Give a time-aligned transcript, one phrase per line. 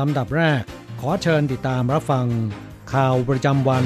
[0.00, 0.62] ลำดับแรก
[1.00, 2.26] ขอเชิญติดตามรับฟัง
[2.92, 3.84] ข่าวประจำวัน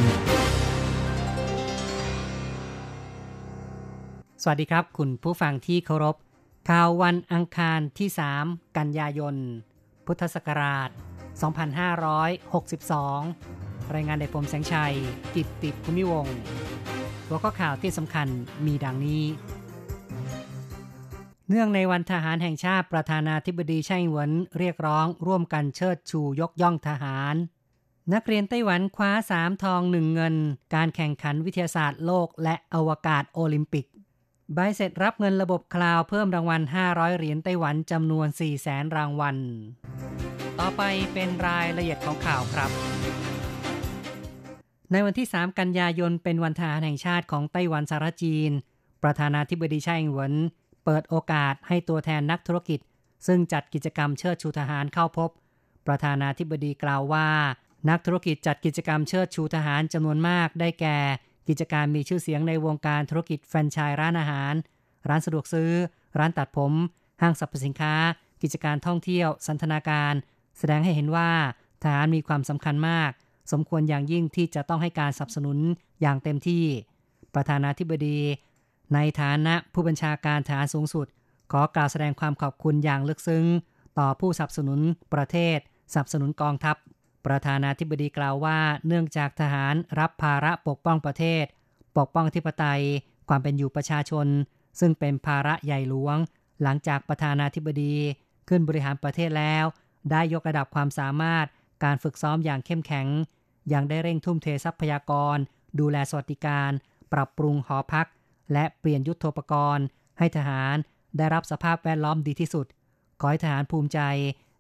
[4.42, 6.16] สวัสดีครับ คุณผู้ฟังที่เคารพ
[6.70, 8.09] ข่าววันอังคารที่
[8.42, 9.34] 3 กันยายน
[10.06, 10.90] พุทธศักราช
[12.56, 14.95] 2562 รายงานโดยผมแสงชัย
[15.34, 16.37] กิตติภูมิวงศ์
[17.26, 18.28] หัวข้อข่าวที่สำคัญ
[18.66, 19.22] มีดังนี้
[21.51, 27.35] เนื่องในวันทหารแห่งชาติประธานาธิบดีไช่หวนเรียกร้องร่วมกันเชิดชูยกย่องทหาร
[28.15, 30.35] นักเรียนไต้หวันคว้า3ทอง1เงิน
[30.74, 33.87] การแข่งขันวิทยาศาสตร์โลกและอวกาศโอลิมปิก
[34.55, 39.37] ใบเสร็จรับเงินระบบคลาวเพิ่มรางวัล 500 เหรียญไต้หวันจำนวน4แสนรางวัล
[40.60, 42.71] ต่อไปเป็นรายละเอียดของข่าวครับ
[44.93, 48.51] ในวันที่ 3 กันยายนเป็นวันทหารแห่งชาติของไต้หวันสารจีน
[49.02, 50.35] ประธานาธิบดีไช่เหวิน
[50.90, 52.80] เปิดโอกาสให้ตัวแทนนักธุรกิจ
[53.26, 55.30] ซึ่งจัดกิจกรรมเชิดชูทหารเข้าพบ
[55.86, 57.28] ประธานาธิบดีกล่าวว่า
[57.90, 60.98] นักธุรกิจจัดกิจกรรมเชิดชูทหารจำนวนมากได้แก่
[61.48, 64.54] กิจการมีชื่อเสียงในวงการธุรกิจแฟรนไชส์ร้านอาหาร
[65.09, 65.70] ร้านสะดวกซื้อ
[66.19, 66.72] ร้านตัดผม
[67.22, 67.94] ห้างสรรพสินค้า
[68.43, 70.15] กิจการท่องเที่ยว สันทนาการ
[70.59, 71.31] แสดงให้เห็นว่า
[71.82, 73.10] ทหารมีความสำคัญมาก
[73.53, 75.59] สมควรอย่างยิ่งที่จะต้องให้การสนับสนุน
[76.00, 76.65] อย่างเต็มที่
[77.34, 78.19] ประธานาธิบดี
[78.94, 81.06] ในฐานะผู้บัญชาการทหารสูงสุด
[81.53, 83.44] ขอกล่าวแสดงความขอบคุณอย่างลึกซึ้ง
[83.99, 84.81] ต่อผู้สนับสนุน
[85.15, 85.59] ประเทศ
[85.93, 86.76] สนับสนุนกองทัพ
[87.27, 91.44] ประธานาธิบดีกล่าวว่า เนื่องจากทหารรับภาระปกป้องประเทศ
[91.98, 92.82] ปกป้องธิปไตย
[93.28, 94.27] ความเป็นอยู่ประชาชน
[94.81, 96.16] ซึ่งเป็นภาระใหญ่หลวง
[96.62, 97.94] หลังจากประธานาธิบดี
[98.48, 99.65] ขึ้นบริหารประเทศแล้ว
[100.10, 101.47] ได้ยกระดับความสามารถ
[101.84, 103.06] การฝึกซ้อมอย่างเข้มแข็ง
[103.72, 105.37] ยังได้เร่งทุ่มเททรัพยากร
[105.81, 106.71] ดูแลสวัสดิการ
[107.12, 108.06] ปรับปรุงหอพัก
[108.53, 109.84] และเปลี่ยนยุทธปกรณ์
[110.19, 110.75] ให้ทหาร
[111.16, 112.66] ได้รับสภาพแวดล้อมดีที่สุด
[113.20, 114.00] ขอให้ทหารภูมิใจ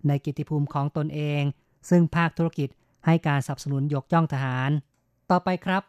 [0.06, 1.42] ในกิติภูมิของตนเอง
[1.90, 2.68] ซึ่งภาคธุรกิจ
[3.06, 4.70] ให้การสนับสนุนยกย่องทหาร
[5.30, 5.82] ต่อไปครับ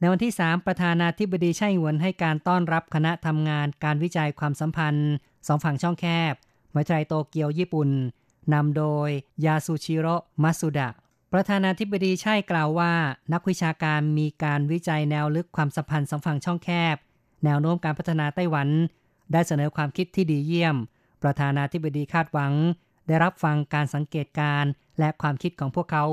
[0.00, 5.12] ในวันที่ 3 ประธานาธิบดีไช่หวนให้การต้อนรับคณะทำงานการวิจัยความสัมพันธ์
[5.46, 6.34] สองฝั่งช่องแคบ
[6.72, 7.88] มหาวิทยาลัยโตเกียวญี่ปุ่น
[8.52, 9.08] นำโดย
[9.44, 10.06] ยาสุชิโร
[10.42, 10.88] มัสุดะ
[11.32, 12.92] ประธานาธิบดีใช่กล่าวว่า
[13.32, 16.96] นักวิชาการมีการวิจัยแนวลึกความสัมพันธ์สองฝั่งช่องแคบ
[17.44, 18.68] แนวโน้มการพัฒนาไต้หวัน
[19.32, 20.76] ได้เสนอความคิดที่ดีเยี่ยม
[21.22, 22.52] ประธานาธิบดีคาดหวัง
[23.08, 24.64] ได้รับฟังการสังเกตการ
[24.98, 26.04] และความคิดของพวกเขา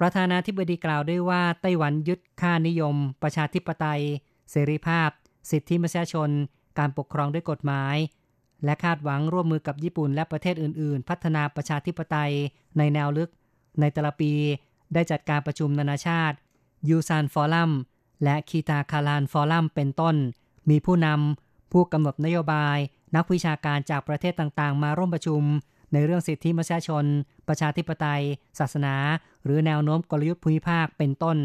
[0.00, 4.02] ประธานาธิบดีกล่าวด้วยว่าไต้หวันยึดค่านิยม ประชาธิปไตย
[4.50, 5.10] เสรีภาพ
[5.50, 6.30] สิทธิมนุษยชน
[6.78, 7.96] การปกครองด้วยกฎหมาย
[8.64, 12.32] และคาดหวังร่วมมือกับญี่ปุ่นและประเทศอื่น ๆ พัฒนาประชาธิปไตย
[12.78, 13.30] ในแนวลึก
[13.80, 14.32] ในแต่ละปี
[14.94, 16.36] ได้จัดการประชุมนานาชาติ
[16.88, 17.72] ยูซานฟอรัม
[18.24, 20.16] และคีตาคารานฟอรัมเป็นต้น
[20.70, 22.78] มีผู้นำผู้กำหนดนโยบาย
[23.16, 25.42] นักวิชาการจากประเทศต่างๆ มาร่วมประชุม
[25.92, 27.04] ในเรื่องสิทธิมนุษยชน
[27.48, 28.22] ประชาธิปไตย
[28.58, 28.94] ศาสนา
[29.44, 31.38] หรือแนวโน้มกลยุทธ์ภูมิภาคเป็นต้น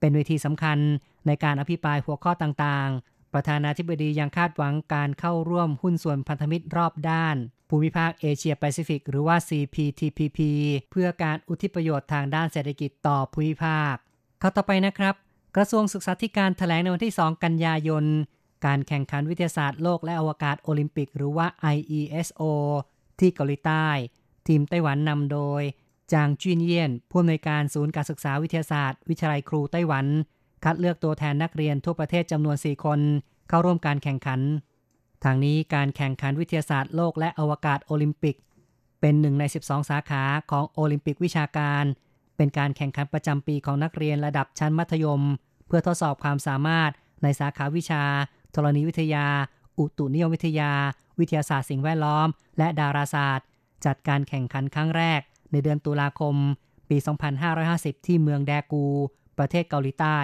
[0.00, 0.78] เป็นเวทีสำคัญ
[1.26, 7.36] ในการอภิปรายหัวข้อต่างๆ ประธานาธิบดียังคาดหวังการเข้าร่วมหุ้นส่วนพันธมิตรรอบด้าน
[7.70, 10.38] ภูมิภาคเอเชียแปซิฟิกหรือว่า CPTPP
[10.90, 13.94] เพื่อการอุทิศประโยชน์ทางด้านเศรษฐกิจต่อภูมิภาค
[14.40, 15.14] เข้าต่อไปนะครับ
[15.56, 18.04] กระทรวงศึกษาธิการถแถลงในวันที่ 2 กันยายน
[18.64, 22.42] การแข่งขันวิทยาศาสตร์โลกและอวกาศโอลิมปิก หรือว่า IESO
[23.18, 23.86] ที่เกาหลีใต้
[24.48, 25.62] ทีมไต้หวันนำโดย
[26.12, 30.06] จางจุนเยียนผู้อำนวยการศูนย์การศึกษาวิทยาศาสตร์ วิทยาลัยครูไต้หวัน
[30.64, 33.00] คัดเลือกตัวแทนนักเรียนทั่วประเทศจำนวน 4 คน
[33.48, 34.40] เข้าร่วมการแข่งขัน
[35.24, 38.36] ทางนี้การแข่งขันวิทยาศาสตร์โลกและอวกาศโอลิมปิก
[39.00, 41.84] เป็นหนึ่งใน 12 สาขาของโอลิมปิกวิชาการ
[42.36, 45.22] เป็นการแข่งขันประจำปีของนักเรียนระดับชั้นมัธยม
[45.66, 46.90] เพื่อทดสอบความสามารถ
[47.22, 48.02] ในสาขาวิชา
[48.56, 49.26] ธรณีวิทยา
[49.78, 50.72] อุตุนิยมวิทยา
[51.18, 53.46] วิทยาศาสตร์สิ่งแวดล้อม และดาราศาสตร์
[53.86, 55.20] จัดการแข่งขันครั้งแรก
[55.52, 56.34] ในเดือนตุลาคม
[56.88, 56.96] ปี
[57.52, 58.86] 2550 ที่เมืองแดกู
[59.38, 60.18] ประเทศเกาหลีใต้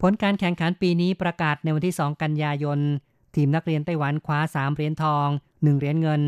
[0.00, 2.78] ผลการแข่งขันปีนี้ประกาศในวันที่ 2 กันยายน
[3.36, 6.22] ทีมนักเรียนไต้หวันคว้า 3 เหรียญทอง 1 เหรียญเงิน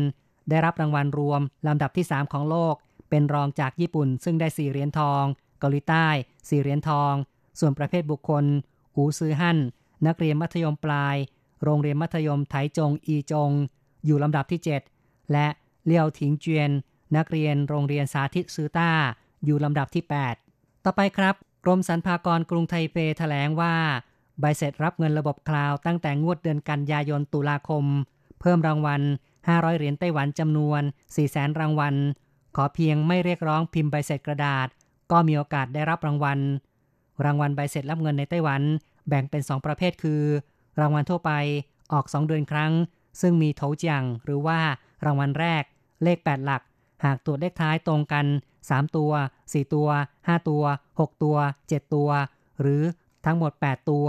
[0.49, 2.75] ได้รับรางวัลรวมลำดับที่ 3 ของโลก
[3.09, 5.23] เป็นรองจากญี่ปุ่น ซึ่งได้ 4 เหรียญทอง
[5.59, 7.13] เกาหลีใต้ 4 เหรียญทอง
[7.59, 8.43] ส่วนประเภทบุคคล
[8.95, 9.57] อูซือฮั่น
[10.07, 11.15] นักเรียนมัธยมปลาย
[11.63, 13.51] โรงเรียนมัธยมไถจงอีจง
[14.05, 14.61] อยู่ลำดับที่
[14.95, 15.47] 7 และ
[15.85, 16.69] เลียวถิงเจียน
[17.15, 18.89] นักเรียนโรงเรียนสาธิตซือต้า
[19.45, 20.03] อยู่ลำดับที่
[20.45, 23.75] 8 ต่อไปครับ กรมสรรพากรกรุงไทเปแถลงว่า
[24.39, 27.85] ใบเสร็จรับเงินระบบคลาวตั้งแต่งวดเดือนกันยายนตุลาคม
[28.39, 29.01] เพิ่มรางวัล
[29.41, 30.81] 500 เหรียญไต้หวันจำนวน
[31.21, 31.95] 400,000 รางวัล
[32.55, 34.67] ขอเพียงไม่เรียกร้องพิมพ์ใบเสร็จกระดาษ
[35.11, 36.39] ก็มีโอกาสได้รับรางวัล
[37.25, 38.61] รางวัลใบเสร็จรับเงินในไต้หวัน
[39.07, 40.21] แบ่งเป็น 2 ประเภทคือ
[40.79, 41.31] รางวัลทั่วไป
[41.93, 42.71] ออก 2 เดือนครั้ง
[43.21, 44.59] ซึ่งมีโถจียงหรือว่า
[45.05, 45.63] รางวัลแรก
[46.03, 46.61] เลข 8 หลัก
[47.05, 48.25] หากตัวเลขท้ายตรงกัน
[48.61, 49.11] 3 ตัว
[49.41, 49.89] 4 ตัว
[50.19, 50.63] 5 ตัว
[50.99, 51.37] 6 ตัว
[51.67, 52.09] 7 ตัว
[52.61, 52.81] หรือ
[53.25, 54.07] ทั้งหมด 8 ตัว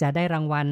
[0.00, 0.66] จะได้รางวัล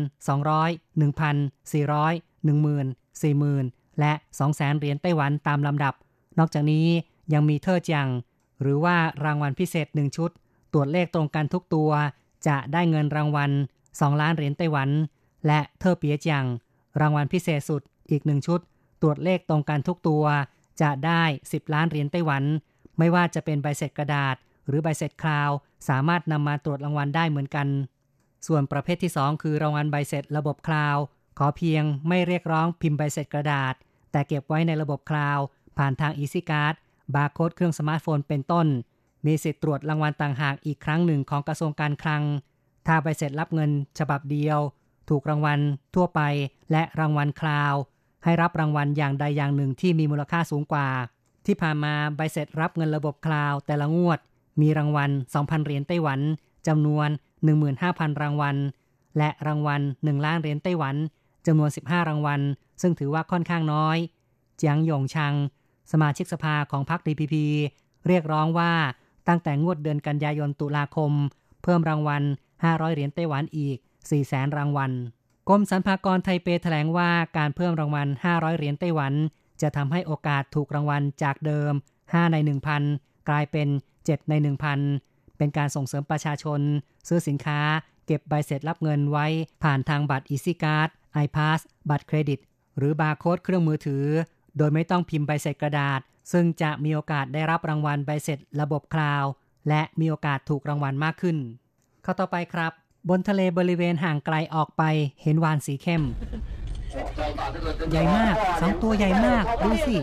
[0.48, 4.12] 200 1,000 400 10,000 40,000 และ
[4.46, 5.94] 200,000 เหรียญไต้หวันตามลำดับ
[6.38, 6.86] นอกจากนี้
[7.32, 8.08] ยังมีเทอร์จัง
[8.62, 10.30] หรือว่ารางวัลพิเศษ 1 ชุด
[10.72, 11.90] ตรวจเลขตรงกันทุกตัว
[12.46, 13.50] จะได้เงินรางวัล
[13.86, 14.88] 2 ล้านเหรียญไต้หวัน
[15.46, 16.46] และเทอร์เปียจัง
[17.00, 18.60] รางวัลพิเศษสุดอีก1ชุด
[19.00, 20.24] ตรวจเลขตรงกันทุกตัว
[20.82, 22.44] จะได้ 10 ล้านเหรียญไต้หวัน
[22.98, 24.36] ไม่ว่าจะเป็นใบเสร็จกระดาษ
[24.68, 25.50] หรือใบเสร็จคลาว
[25.88, 27.68] สามารถนำมาตรวจรางวัลได้เหมือนกัน
[28.46, 30.96] ส่วนประเภทที่ 2 คือรางวัลใบเสร็จระบบคลาว
[31.38, 33.74] ขอเพียงไม่เรียกร้องพิมพ์ใบเสร็จกระดาษ
[34.12, 35.38] แต่เก็บไว้ในระบบ cloud
[35.78, 36.74] ผ่านทาง Easy Card
[37.14, 38.66] บาร์โค้ดเครื่องสมาร์ทโฟนเป็นต้น
[39.26, 42.22] มีสิทธิ์ตรวจรางวัลต่างหากอีกครั้งหนึ่งของกระทรวงการคลัง
[42.86, 44.58] ถ้าใบเสร็จรับเงินฉบับเดียว
[45.08, 45.58] ถูกรางวัล
[45.94, 46.20] ทั่วไป
[46.72, 47.74] และรางวัล cloud
[48.24, 50.88] ให้รับรางวัลอย่างใดอย่างหนึ่งที่มีมูลค่าสูงกว่า
[51.46, 54.18] ที่ผ่านมาใบเสร็จรับเงินระบบ cloud แต่ละงวด
[54.60, 56.20] มีรางวัล 2,000 เหรียญไต้หวัน
[56.68, 57.08] จำนวน
[57.62, 58.56] 15,000 รางวัล
[59.18, 60.96] และรางวัล 1 ล้านเหรียญไต้หวัน
[61.46, 62.40] จำนวน 15 รางวัล
[62.82, 63.98] ซึ่งถือว่าค่อนข้างน้อย
[64.56, 65.34] เจียงหยงชัง
[65.92, 67.34] สมาชิกสภาของพรรค DPP
[68.06, 68.72] เรียกร้องว่า
[69.28, 71.12] ตั้งแต่งวดเดือนกันยายนตุลาคม
[71.62, 72.22] เพิ่มรางวัล
[72.62, 73.78] 500 เหรียญไต้หวันอีก
[74.10, 74.92] 400,000รางวัล
[75.48, 79.14] กรมสรรพากรไทเปแถลงว่าการเพิ่มรางวัล 500 เหรียญไต้หวัน
[79.62, 81.72] จะทำให้โอกาสถูกรางวัลจากเดิม
[82.02, 82.36] 5 ใน
[82.82, 83.68] 1,000 กลายเป็น
[83.98, 84.34] 7 ใน
[84.86, 86.60] 1,000 เป็นการส่งเสริมประชาชน
[87.08, 87.60] ซื้อสินค้า
[88.06, 89.26] เก็บใบเสร็จรับเงินไว้
[89.62, 90.88] ผ่านทางบัตร Easy Card
[91.24, 91.60] iPass
[91.90, 92.38] บัตรเครดิต
[92.78, 94.04] หรือบาร์โค้ดเครื่องมือถือ
[94.56, 96.00] โดยไม่ต้องพิมพ์ใบเสร็จกระดาษ
[96.32, 99.24] ซึ่งจะมีโอกาสได้รับรางวัลใบเสร็จระบบ cloud
[99.68, 101.36] และมีโอกาสถูกรางวัลมากขึ้น
[102.02, 102.72] ข่าวต่อไปครับ
[103.08, 104.82] บนทะเลบริเวณห่างไกลออกไป
[105.22, 106.02] เห็นวานสีเข้ม
[107.90, 109.96] ใหญ่มากสองตัวใหญ่มาก ดูสิ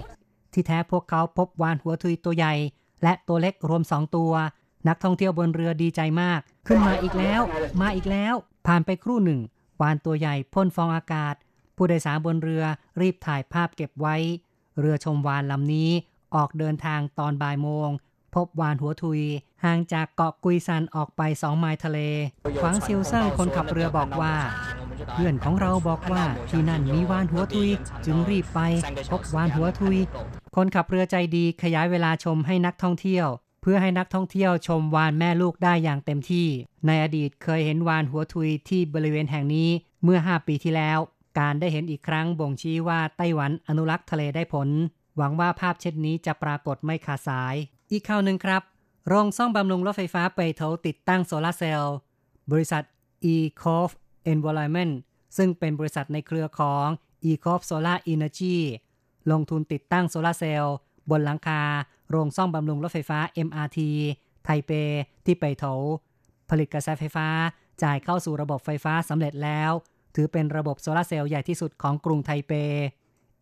[0.53, 2.53] ที่แท้พวกเขาพบวานหัวทุยตัวใหญ่
[3.03, 4.33] และตัวเล็กรวมสองตัว
[4.87, 7.41] นักท่องเที่ยวบนเรือดีใจมาก ขึ้นมาอีกแล้ว
[7.81, 8.33] มาอีกแล้ว
[8.67, 9.41] ผ่านไปครู่หนึ่ง
[9.81, 11.35] วานตัวใหญ่พ่นฟองอากาศ
[11.75, 12.63] ผู้โดยสารบนเรือ
[13.01, 14.15] รีบถ่ายภาพเก็บไว้
[14.79, 15.91] เรือชมวานลำนี้
[16.35, 17.89] ออกเดินทางตอนบ่ายโมง
[18.35, 19.21] พบวานหัวทุย
[19.63, 21.99] ห่างจากเกาะกุยซันออกไปสองไมล์ทะเล
[22.61, 24.35] ขวางซิลเซิงคนขับเรือบอกว่า
[25.13, 27.69] เพื่อนของเราบอกว่าที่นั่นมีวานหัวทุย
[28.05, 28.59] จึงรีบไป
[29.11, 29.97] พบวานหัวทุย
[30.55, 33.27] คนขับเรือใจดีขยายเวลาชมให้นักท่องเที่ยว
[33.61, 36.47] เพื่อให้นักท่องเที่ยวชมวานแม่ลูกได้อย่างเต็มที่
[36.85, 39.69] ในอดีตเคยเห็นวานหัวทุยที่บริเวณแห่งนี้
[40.03, 40.99] เมื่อ 5 ปีที่แล้ว
[41.39, 44.69] การได้เห็นอีกครั้งบ่งชี้ว่าไต้หวันอนุรักษ์ทะเลได้ผล
[45.17, 47.55] หวังว่าภาพเช่นนี้จะปรากฏไม่ขาดสาย
[47.91, 48.61] อีกข่าวหนึ่งครับ
[49.07, 51.95] โรงซ่อมบำรุงรถไฟฟ้าไปโถติดตั้งโซลาร์เซลล์
[52.51, 52.83] บริษัท
[53.33, 53.89] e c o f
[54.33, 54.93] Environment
[55.37, 56.87] ซึ่งเป็นบริษัทในเครือของ
[57.29, 58.57] e c o f Solar Energy
[59.31, 60.75] ลงทุนติดตั้งโซลาร์เซลล์
[61.09, 61.61] บนหลังคา
[62.09, 63.79] โรงซ่อมบำรุงรถไฟฟ้า MRT
[64.43, 64.71] ไทเป
[65.25, 65.65] ที่ไปโถ
[66.49, 67.27] ผลิตกระแสไฟฟ้า
[67.83, 69.71] จ่ายเข้าสู่ระบบไฟฟ้าสำเร็จแล้ว
[70.15, 72.53] ถือเป็นระบบโซลาร์เซลล์ใหญ่ที่สุดของกรุงไทเป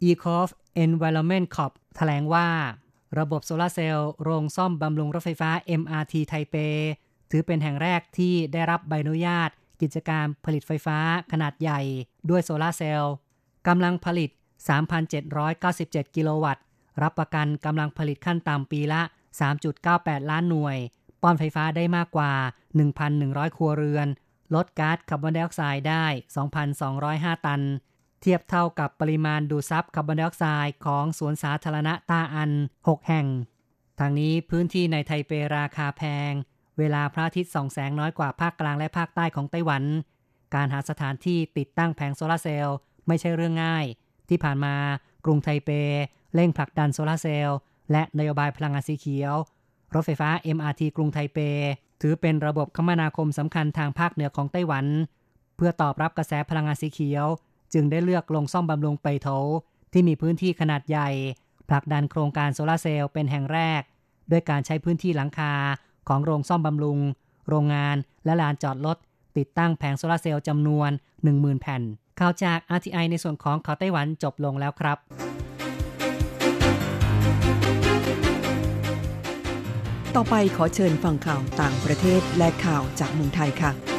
[0.09, 0.47] e c o f
[0.85, 2.47] Environment Corp แถลงว่า
[3.19, 5.49] ระบบโซลาเซลล์โรงซ่อมบำรุงรถไฟฟ้า
[5.81, 6.55] MRT ไทเป
[7.31, 9.49] ถือเป็นแห่งแรกที่ได้รับใบอนุญาต
[9.81, 10.97] กิจการผลิตไฟฟ้า
[11.31, 11.81] ขนาดใหญ่
[12.29, 13.13] ด้วยโซลาเซลล์
[13.67, 14.29] กำลังผลิต
[15.43, 16.63] 3,797 กิโลวัตต์
[17.01, 19.01] รับประกันกำลังผลิตขั้นต่ำปีละ
[19.65, 20.77] 3.98 ล้านหน่วย
[21.21, 22.33] ป้อนไฟฟ้าได้มากกว่า
[22.95, 24.07] 1,100 ครัวเรือน
[24.55, 26.05] ลดก๊าซคาร์บอนไดออกไซด์ได้
[26.75, 27.61] 2,205 ตัน
[28.21, 32.51] เทียบเท่ากับปริมาณดูดซับคาร์บอนไดออกไซด์ของสวนสาธารณะต้าอัน
[32.85, 33.27] 6 แห่ง
[33.99, 36.31] ทางนี้พื้นที่ในไทเปราคาแพง
[36.77, 39.83] เวลาพระอาทิตย์ส่องแสงน้อยกว่าภาคกลางและภาคใต้ของไต้หวัน
[40.55, 43.85] การหาสถานที่ติดตั้งแผงโซลาร์เซลล์ไม่ใช่เรื่องง่าย
[44.29, 44.75] ที่ผ่านมา
[45.25, 45.69] กรุงไทเป
[46.35, 47.57] เร่งผลักดันโซลาร์เซลล์
[47.91, 49.33] และนโยบายพลังงานสีเขียว
[49.93, 51.39] รถไฟฟ้า MRT กรุงไทเป
[52.01, 54.85] ถือเป็นระบบคมนาคมสำคัญทางภาคเหนือของไต้หวัน
[55.55, 57.25] เพื่อตอบรับกระแสพลังงานสีเขียว
[57.73, 59.27] จึงได้เลือกลงซ่อมบำรุงไปโถ
[59.93, 61.09] ที่มีพื้นที่ขนาดใหญ่
[61.69, 63.81] ผลักดันโครงการโซลาเซลล์เป็นแห่งแรก
[64.31, 65.53] ด้วยการใช้พื้นที่หลังคา
[66.07, 66.99] ของโรงซ่อมบำรุง
[67.49, 67.95] โรงงาน
[68.25, 68.97] และลานจอดรถ
[69.37, 70.89] ติดตั้งแผงโซลาเซลล์จำนวน
[71.25, 71.81] 10,000 แผ่น
[72.19, 74.97] ข่าวจาก RTI ในส่วนของข่าวไต้หวันจบลงแล้วครับ
[80.15, 83.96] ต่อไปขอเชิญฟังข่าวต่างประเทศและข่าวจากเมืองไทยค่ะ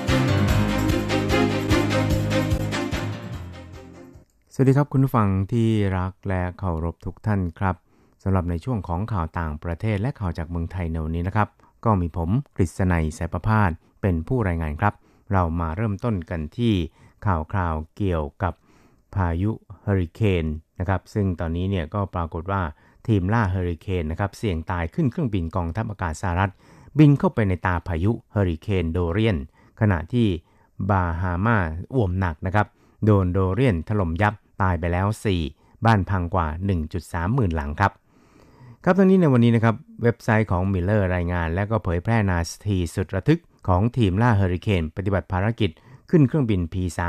[4.60, 7.76] สวัสดีครับคุณผู้ฟังที่รักและเคารพทุกท่านครับ
[8.22, 11.48] สำหรับในช่วงของข่าวต่างประเทศและข่าวจากเมืองไทยในวันนี้นะครับ
[11.84, 14.94] ก็มีผมกฤษณัยสายประพาสเป็นผู้รายงานครับ
[15.32, 16.74] เรามาเริ่มต้นกันที่
[17.26, 18.54] ข่าวคราวเกี่ยวกับ
[19.14, 19.50] พายุ
[19.82, 20.46] เฮอริเคน
[20.78, 22.62] นะครับซึ่งตอนนี้เนี่ยก็ปรากฏว่า
[23.06, 26.52] ทีมล่าเฮอริเคนนะครับเสี่ยงตายขึ้นเครื่องบินกองทัพอากาศสหรัฐ
[26.98, 29.36] บินเข้าไปในตาพายุเฮอริเคนโดเรียน
[29.80, 30.26] ขณะที่
[30.90, 31.56] บาฮามา
[31.94, 32.66] อ่วมหนักนะครับ
[33.04, 35.06] โดนโดเรียนถล่มยับ ตายไปแล้ว
[35.46, 36.46] 4 บ้านพังกว่า
[36.90, 37.92] 1.3 หมื่นหลังครับ
[38.84, 42.38] ครับตอนนี้ในวันนี้นะครับ เว็บไซต์ของ Mirror รายงาน และก็เผยแพร่นา
[42.68, 45.70] ทีสุดระทึกของทีมล่าเฮอริเคนปฏิบัติภารกิจ
[46.10, 47.00] ขึ้นเครื่องบิน P3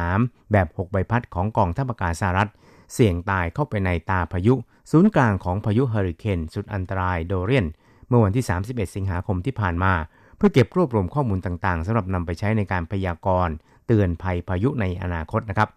[0.52, 2.50] แบบ 6 ใบพัดของกองทัพอากาศสหรัฐ
[2.94, 4.54] เสี่ยงตายเข้าไปในตาพายุ
[4.92, 7.66] ศูนย์กลางของพายุเฮอริเคนสุดอันตรายโดเรียน
[8.08, 9.94] เมื่อวันที่ 31 สิงหาคมที่ผ่านมา
[10.38, 13.54] เพื่อเก็บรวบรวมข้อมูลต่างๆสำหรับนำไปใช้ในการพยากรณ์
[13.88, 15.70] เตือนภัยพายุในอนาคตนะครับ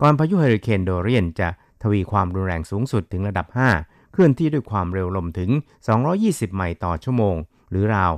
[0.00, 1.48] ก่อนพายุเฮอริเคนโดเรียนจะ
[1.82, 3.46] ทวีความรุนแรงสูงสุดถึงระดับ
[3.80, 5.50] 5 เคลื่อนที่ด้วยความเร็วลมถึง
[6.02, 7.36] 220 ไมล์ต่อชั่วโมง
[7.70, 8.12] หรือราว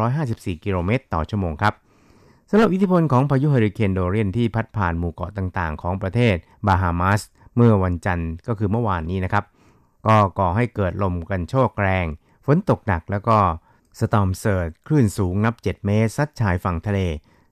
[0.00, 1.74] 354 กิโลเมตรต่อชั่วโมงครับ
[2.50, 7.20] สำหรับอิทธิพลของพายุเฮอริเคนโดเรียนที่พัดผ่านหมู่เกาะต่างๆ ของประเทศบาฮามาส
[7.56, 9.44] เมื่อวันจันทร์ก็คือเมื่อวานนี้นะครับ
[10.06, 12.06] ก็ก่อให้เกิดลมกันโชกแรง
[12.46, 13.38] ฝนตกหนักแล้วก็
[13.98, 17.00] สตอมเซิร์ดคลื่นสูงนับ 7 เมตรซัดชายฝั่งทะเล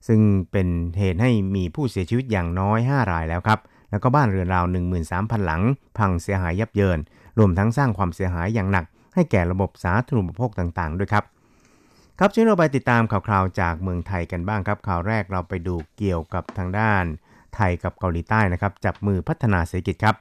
[0.07, 0.19] ซึ่ง
[0.51, 0.67] เป็น
[0.97, 3.59] เหตุให้มีผู้เสียชีวิตอย่างน้อย 5 รายแล้วครับ
[3.91, 4.65] แล้วก็บ้านเรือนราว
[5.05, 5.61] 13,000 หลัง
[5.97, 6.99] พังเสียหายยับเยิน
[7.39, 11.23] รวมทั้งสร้างความเสียหายอย่างหนัก ให้แก่ระบบสาธารณูปโภคต่างๆ ด้วยครับ
[12.19, 17.03] ครับช่วยเราไปติดตามข่าวคราวจากเมืองไทยกันบ้างครับ ข่าวแรกเราไปดูเกี่ยวกับทางด้าน
[17.55, 20.15] ไทยกับเกาหลีใต้นะครับจับมือพัฒนาเศรษฐกิจครับ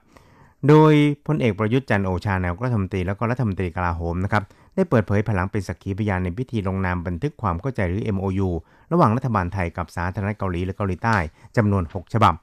[0.68, 0.92] โดย
[1.26, 4.42] พลเอกประยุทธ์จันโอชานายกรัฐมนตรีแล้วก็รัฐมนตรีกลาโหมนะครับ
[4.74, 8.48] ได้เปิดเผยพลังเป็นสักขีพยานในพิธีลงนามบันทึกความเข้าใจหรือ MOU
[8.92, 11.16] ระหว่างรัฐบาลไทยกับสาธารณรัฐเกาหลีและเกาหลีใต้
[11.56, 12.34] จำนวน 6 ฉบับ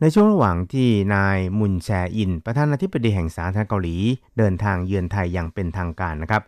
[0.00, 3.96] ในช่วงระหว่างที่นายมุนแชอิน ประธานาธิบดีแห่งสาธารณรัฐเกาหลี
[4.38, 6.42] เดินทางเยือนไทยอย่างเป็นทางการนะครับ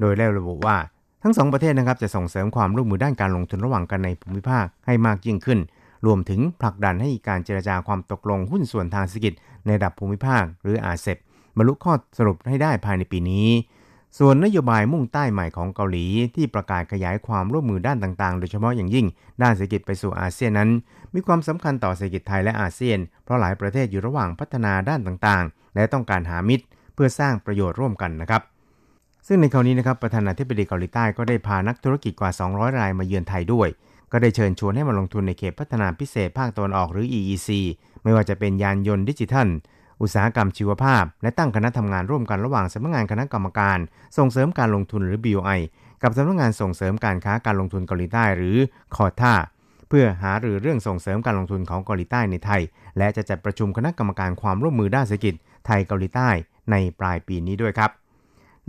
[0.00, 0.76] โดยได้ระบุว่า
[1.22, 5.58] ทั้งสองประเทศนะครับจะส่งเสริมความร่วมมือด้านการลงทุนระหว่างกันในภูมิภาคให้มากยิ่งขึ้น
[6.06, 11.16] รวมถึงผลักดันให้การเจรจาความตกลงหุ้นส่วนทางเศรษฐกิจในระดับภูมิภาคหรืออาเซบ
[11.56, 13.48] บรรลุข้อสรุปให้ได้ภายในปีนี้
[14.18, 19.06] ส่วนนโยบายมุ่งใต้ใหม่ของเกาหลีที่ประกาศขยายความร่วมมือด้านต่างๆ โดยเฉพาะอย่างยิ่ง
[19.42, 20.70] ด้านเศรษฐกิจไปสู่อาเซียนนั้น
[21.14, 28.42] มีความสำคัญต่อเศรษฐกิจไทยและอาเซียน เพราะหลายประเทศอยู่ระหว่างพัฒนาด้านต่างๆ และต้องการหามิตร เพื่อสร้างประโยชน์ร่วมกันนะครับ
[29.26, 33.68] ซึ่งในคราวนี้นะครับประธานาธิบดีเกาหลีใต้ก็ได้พานักธุรกิจกว่า 200 รายมาเยือนไทยด้วย
[34.12, 37.48] ก็ได้เชิญชวนให้มาลงทุนในเขตพัฒนาพิเศษภาคตะวันออกหรือ EEC
[38.02, 39.48] ไม่ว่าจะเป็นยานยนต์ดิจิทัล
[40.02, 43.78] อุตสาหกรรมชีวภาพ และตั้งคณะทำงานร่วมกันระหว่างสำนักงานคณะกรรมการ
[44.18, 45.60] ส่งเสริมการลงทุนหรือ BOI
[46.02, 48.56] กับสำนักงานส่งเสริมการค้าการลงทุนเกาหลีใต้หรือ
[48.94, 49.34] คอท่า
[49.88, 52.62] เพื่อหารือเรื่องส่งเสริมการลงทุนของเกาหลีใต้ในไทย
[52.98, 55.34] และจะจัดประชุมคณะกรรมการความร่วมมือด้านเศรษฐกิจ
[55.66, 56.28] ไทยเกาหลีใต้
[56.70, 57.90] ในปลายปีนี้ด้วยครับ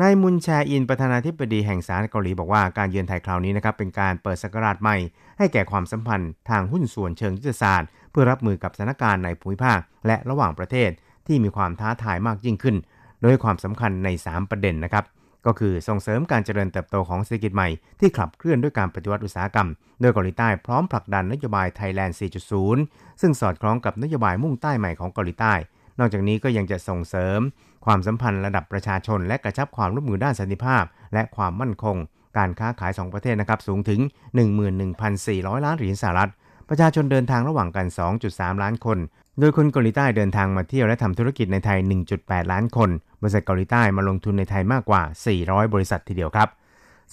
[0.02, 4.98] นายมุนแชอินประธานาธิบดีแห่งสาธารณรัฐเกาหลีบอกว่าการเยือนไทยคราวนี้นะครับเป็นการเปิดสกราชใหม่
[5.38, 10.90] ให้แก่ความสัมพันธ์ทางหุ้นส่วนเชิงยุทธศาสตร์ เพื่อรับมือกับสถานการณ์ในภูมิภาคและระหว่างประเทศ
[11.30, 12.76] ที่มีความท้าทายมากยิ่งขึ้น
[13.22, 15.06] โดยความสำคัญใน 3 ประเด็นนะครับ
[15.46, 17.70] ก็คือส่งเสริมการเจริญเติบโตของเศรษฐกิจใหม่
[18.00, 19.68] ที่ขับเคลื่อนด้วยการปฏิวัติอุตสาหกรรม
[20.02, 22.18] โดยเกาหลีใต้พร้อมผลักดันนโยบายไทยแลนด์
[22.68, 25.54] 4.0 ซึ่งสอดคล้องกับนโยบายมุ่งใต้ใหม่ของเกาหลีใต้
[26.00, 27.40] นอกจากนี้ก็ยังจะส่งเสริม
[27.86, 30.84] ความสัมพันธ์ระดับประชาชน และกระชับความร่วมมือด้านสันติภาพ
[31.14, 31.98] และความมั่นคง
[32.38, 34.00] การค้าขาย 2 ประเทศนะครับสูงถึง
[34.78, 36.32] 11,400 ล้านเหรียญสหรัฐ
[36.70, 37.88] ประชาชนเดินทางระหว่างกัน
[38.26, 38.98] 2.3 ล้านคน
[39.40, 41.80] โดยคนเกาหลีใต้เดินทางมาเที่ยวและทำธุรกิจในไทย
[42.16, 42.90] 1.8 ล้านคน
[43.22, 45.02] บริษัทเกาหลีใต้มาลงทุนในไทยมากกว่า
[45.38, 46.50] 400 บริษัททีเดียวครับ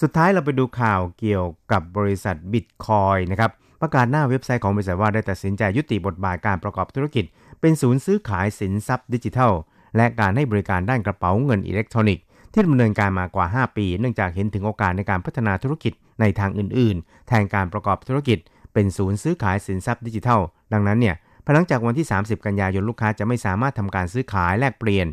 [0.00, 7.24] สุดท้ายเราไปดูข่าวเกี่ยวกับบริษัทบิตคอยนะครับ ประกาศหน้าเว็บไซต์ของบริษัทว่าได้ตัดสินใจยุติบทบาทการประกอบธุรกิจ
[7.60, 9.52] เป็นศูนย์ซื้อขายสินทรัพย์ดิจิทัล
[9.96, 18.38] และการให้บริการด้านกระเป๋าเงินอิเล็กทรอนิกส์ที่ดำเนินการมากว่า 5 ปี เนื่องจากเห็นถึงโอกาสในการพัฒนาธุรกิจในทางอื่น ๆ แทนการประกอบธุรกิจ
[18.72, 20.40] เป็นศูนย์ซื้อขายสินทรัพย์ดิจิทัล
[20.72, 21.16] ดังนั้นเนี่ย
[21.46, 25.06] พลังจากวันที่ 30 กันยายนลูกค้าจะไม่สามารถทำการซื้อขายแลกเปลี่ยน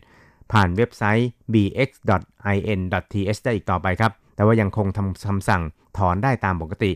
[0.51, 5.61] ผ่านเว็บไซต์ bx.in.th ได้อีกต่อไปครับ แต่ว่ายังคงทำคำสั่ง
[5.97, 6.91] ถอนได้ตามปกติ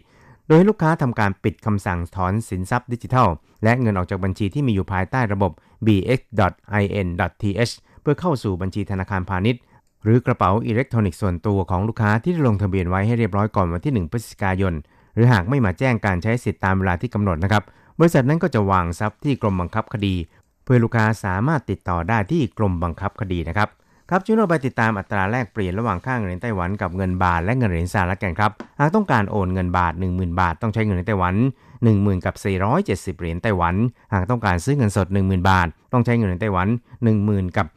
[0.48, 3.27] โดยให้ลูกค้าทำการปิดคำสั่งถอนสินทรัพย์ดิจิทัล
[3.63, 5.51] และเงินออกจากบัญชีที่มีอยู่ภายใต้ระบบ
[5.86, 9.62] bx.in.th เพื่อเข้าสู่บัญชีธนาคารพาณิชย์
[10.03, 14.74] หรือกระเป๋าอิเล็กทรอนิกส์ส่วนตัวของลูกค้าที่ได้ลงทะเบียนไว้ให้เรียบร้อยก่อนวันที่ 1 พฤศจิกายน
[15.13, 17.63] หรือหากไม่มาแจ้งการใช้สิทธิตามเวลาที่กำหนดนะครับ
[18.00, 20.16] บริษัทนั้นก็จะวางทรัพย์ที่กรมบังคับคดี
[20.63, 23.70] เพื่อลูกค้าสามารถติดต่อได้ที่กรมบังคับคดีนะครับ
[24.10, 31.36] ครับช่วยเราไปติดตามอัตราแลกเปลี่ยนระหว่างค่าเงินเหรียญไต้หวันกับเงินบาทและเงินเหรียญสหรัฐกันครับหากต้องการโอนเงินบาท 10,000 บาทต้องใช้เงินไต้หวัน
[31.82, 33.75] 10,000กับ470เหรียญไต้หวัน
[34.13, 36.68] หากต้องการซื้อเงินสด 10,000 บาท ต้องใช้เงินไต้หวัน
[37.12, 37.68] 10,000กับ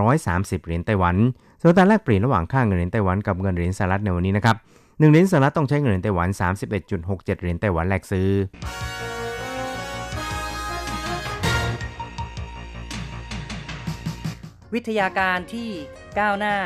[0.00, 1.16] 830เหรียญไต้หวัน
[1.60, 6.28] ส่วนอัตราแลกเปลี่ยนระหว่างค่าเงินเหรียญไต้หวันกับเงินเหรียญสหรัฐในวันนี้นะครับ1เหรียญสหรัฐต้องใช้เงินเหรียญไต้หวัน
[6.78, 8.28] 31.67เหรียญไต้หวันแลกซื้อ
[14.74, 15.68] วิทยาการที่
[16.18, 16.56] ก้าวหน้า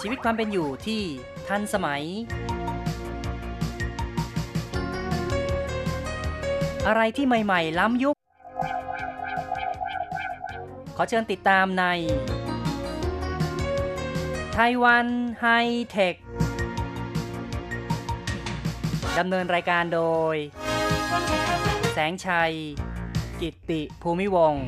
[0.00, 1.02] ชีวิตความเป็นอยู่ที่
[1.48, 2.04] ทันสมัย
[6.86, 8.16] อะไรที่ใหม่ ๆ ล้ำยุค
[10.96, 11.84] ขอเชิญติดตามใน
[14.54, 15.06] ไต้หวัน
[15.40, 15.46] ไฮ
[15.90, 16.14] เทค
[19.18, 20.02] ดำเนินรายการโด
[20.34, 20.36] ย
[21.96, 22.52] แสงชัย
[23.40, 24.64] กิตติภูมิวงศ์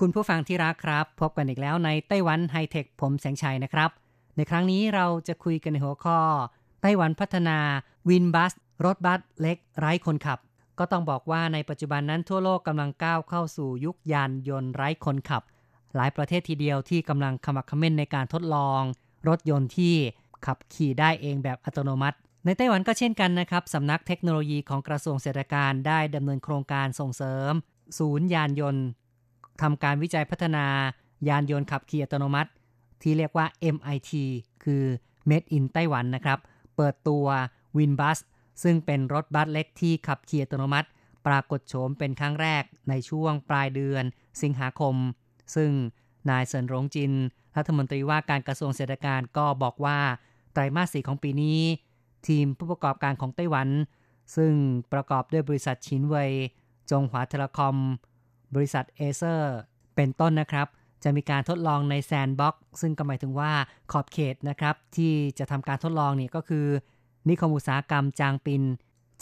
[0.00, 3.90] คุณผู้ฟังที่รักครับ พบกันอีกแล้วในไต้หวันไฮเทคผมแสงชัยนะครับ
[4.36, 6.20] ในครั้งนี้เราจะคุยกันในหัวข้อ
[6.82, 7.58] ไต้หวันพัฒนา
[8.08, 8.52] วินบัส
[8.84, 10.38] รถบัสเล็กไร้คนขับ
[10.78, 15.42] ก็ต้องบอกว่าในปัจจุบันนั้นทั่วโลกกำลังก้าวเข้าสู่ยุคยานยนต์ไร้คนขับ
[15.96, 18.82] หลายประเทศทีเดียวที่กำลังขมักขม้นในการทดลอง
[19.28, 19.96] รถยนต์ที่
[20.46, 27.52] ขับขี่ได้เองแบบอัตโนมัติ ในไต้หวันก็เช่นกันนะครับสำนักเทคโนโลยีของกระทรวงเศรษฐการได้ดำเนินโครงการส่งเสริม
[27.98, 28.84] ศูนย์ยานยนต์
[29.62, 30.66] ทำการวิจัยพัฒนา
[31.28, 32.50] ยานยนต์ขับขี่อัตโนมัติ
[33.02, 34.10] ที่เรียกว่า MIT
[34.64, 34.84] คือ
[35.28, 36.38] Made in ไต้หวันนะครับ
[36.76, 37.26] เปิดตัว
[37.76, 38.18] WinBus
[38.62, 40.88] ซึ่งเป็นรถบัสเล็กที่ขับขี่อัตโนมัติ
[41.26, 44.04] ปรากฏโฉมเป็นครั้งแรกในช่วงปลายเดือน
[44.42, 44.94] สิงหาคม
[45.54, 45.70] ซึ่ง
[46.30, 47.12] นายเซินหลงจิน
[47.56, 49.98] รัฐมนตรีว่าการกระทรวงเศรษฐการก็บอกว่า
[50.52, 51.60] ไตรมาสสี่ของปีนี้
[52.26, 53.68] ทีมผู้ประกอบการของไต้หวัน
[54.36, 54.52] ซึ่ง
[54.92, 56.30] ประกอบด้วยบริษัทชินเวย
[56.90, 57.76] จงหวา Telecom
[58.54, 59.54] บริษัท Acer
[59.94, 60.68] เป็นต้นนะครับ
[61.04, 63.52] จะมีการทดลองใน sandbox ซึ่งก็หมายถึงว่า
[63.92, 66.66] ขอบเขตนะครับ ที่จะทำการทดลองนี่ก็คือ
[67.28, 68.62] นิคมอุตสาหกรรมจางปิน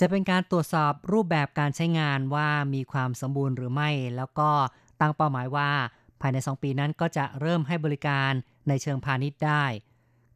[0.01, 4.51] จะเป็นการตรวจสอบรูปแบบการใช้งานว่ามีความสมบูรณ์หรือไม่ แล้วก็
[5.01, 5.71] ตั้งเป้าหมายว่า
[6.21, 8.31] ภายใน 2 ปีนั้นก็จะเริ่มให้บริการ
[8.69, 9.65] ในเชิงพาณิชย์ได้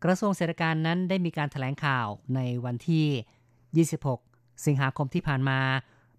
[0.05, 3.87] กระทรวงเศรษฐการนั้นได้มีการถแถลงข่าวในวันที่
[4.27, 5.61] 26 สิงหาคมที่ผ่านมา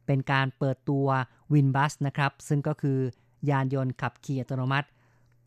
[0.06, 1.08] เป็นการเปิดตัว
[1.54, 3.00] วินบัสนะครับ ซึ่งก็คือ
[3.50, 4.88] ยานยนต์ขับขี่อัตโนมัติ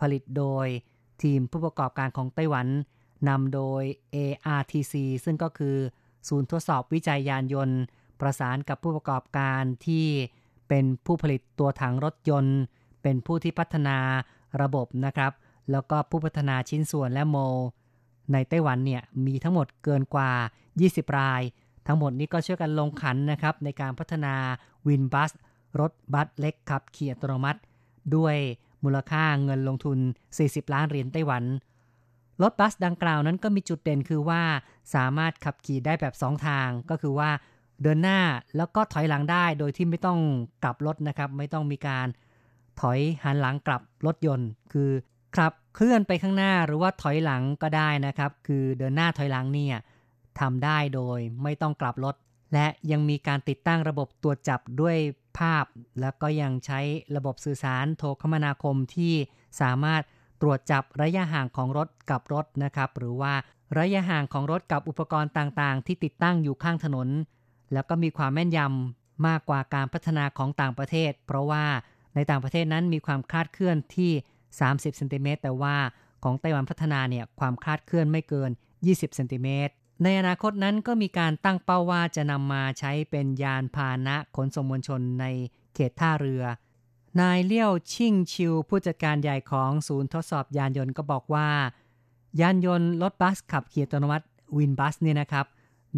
[0.00, 0.66] ผลิตโดย
[1.22, 2.66] ทีมผู้ประกอบการของไต้หวัน
[3.28, 3.82] นำโดย
[4.14, 4.94] ARTC
[5.24, 5.76] ซึ่งก็คือ
[6.28, 7.78] ศูนย์ทดสอบวิจัยยานยนต์
[8.20, 10.06] ประสานกับผู้ประกอบการที่
[10.68, 12.58] เป็นผู้ผลิตตัวถังรถยนต์
[13.02, 13.98] เป็นผู้ที่พัฒนา
[14.62, 15.32] ระบบนะครับ
[15.70, 17.36] แล้วก็ผู้พัฒนาชิ้นส่วนและโม
[18.32, 20.30] ในไต้หวันเนี่ยมีทั้งหมดเกินกว่า
[20.76, 21.42] 20 ราย
[21.86, 24.34] ทั้งหมดนี้ก็ช่วยกันลงขันนะครับในการพัฒนา
[24.86, 25.30] วินบัส
[25.80, 27.60] รถบัสเล็กขับขี่อัตโนมัติ
[28.16, 28.36] ด้วย
[28.84, 29.98] มูลค่าเงินลงทุน
[30.36, 31.44] 40 ล้านเหรียญไต้หวัน
[32.42, 34.42] รถบัสดังกล่าวนั้นก็มีจุดเด่นคือว่า
[34.94, 37.30] สามารถขับขี่ได้แบบ 2 ทาง ก็คือว่า
[37.82, 38.20] เดินหน้า
[38.56, 40.18] แล้วก็ถอยหลังได้โดยที่ไม่ต้อง
[40.64, 42.06] กลับรถนะครับ ไม่ต้องมีการ
[42.80, 44.90] ถอยหันหลังกลับรถยนต์ คือ
[45.36, 49.76] ขับ เคลื่อนไปข้างหน้าหรือว่าถอยหลังก็ได้นะครับ คือเดินหน้าถอยหลังเนี่ย
[50.40, 52.14] ทำได้โดยไม่ต้องกลับรถ
[52.54, 54.96] และยังมีการติดตั้งระบบตรวจจับด้วย
[55.38, 55.64] ภาพ
[56.00, 56.80] แล้วก็ยังใช้
[57.16, 59.14] ระบบสื่อสารโทรคมนาคมที่
[59.60, 60.02] สามารถ
[60.40, 63.34] ตรวจจับระยะห่างของรถกับรถนะครับ หรือว่า
[63.78, 67.08] ระยะห่างของรถกับอุปกรณ์ต่างๆ ที่ติดตั้งอยู่ข้างถนน
[67.72, 71.64] แล้วก็มีความแม่นยำมากกว่าการพัฒนาของต่างประเทศ เพราะว่า
[72.14, 74.12] ในต่างประเทศนั้นมีความคลาดเคลื่อนที่
[74.54, 75.76] 30เซนติเมตรแต่ว่า
[76.24, 78.50] ของไต้หวันพัฒนาเนี่ยความคลาดเคลื่อนไม่เกิน
[78.82, 85.24] 20เซนติเมตรในอนาคตนั้นก็มีการตั้งเป้าว่าจะนำมาใช้เป็นยานพาหนะขนส่งมวลชนใน
[85.74, 86.44] เขตท่าเรือ
[87.20, 91.48] นายเลี้ยวชิ่งชิว ผู้จัดการใหญ่ของศูนย์ทดสอบยานยนต์ก็บอกว่า
[92.40, 95.46] ยานยนต์รถบัสขับขี่อัตโนมัติวินบัสเนี่ยนะครับ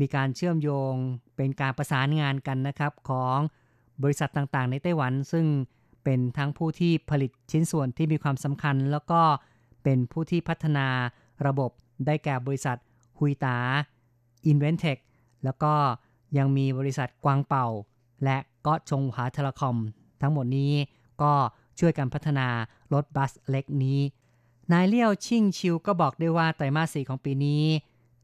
[0.00, 0.94] มีการเชื่อมโยง
[1.37, 3.38] เป็นการประสานงานกันนะครับของ
[4.02, 5.46] บริษัทต่างๆ ในไต้หวัน ซึ่ง
[6.10, 9.22] เป็นทั้งผู้ที่ผลิตชิ้นส่วนที่มีความสำคัญ แล้วก็
[9.82, 10.86] เป็นผู้ที่พัฒนา
[11.46, 11.70] ระบบ
[12.06, 12.76] ได้แก่บริษัท
[13.18, 13.56] ฮุยตา
[14.50, 14.98] Inventec
[15.44, 15.74] แล้วก็
[16.38, 17.66] ยังมีบริษัทกวางเป่า
[18.24, 19.76] และก็ชงหาเทเลคอม
[20.20, 20.72] ทั้งหมดนี้
[21.22, 21.32] ก็
[21.78, 22.48] ช่วยกันพัฒนา
[22.92, 24.00] รถบัสเล็กนี้
[24.72, 27.64] นายเลี้ยวชิงชิวก็บอกด้วยว่าไตรมาสสี่ของปีนี้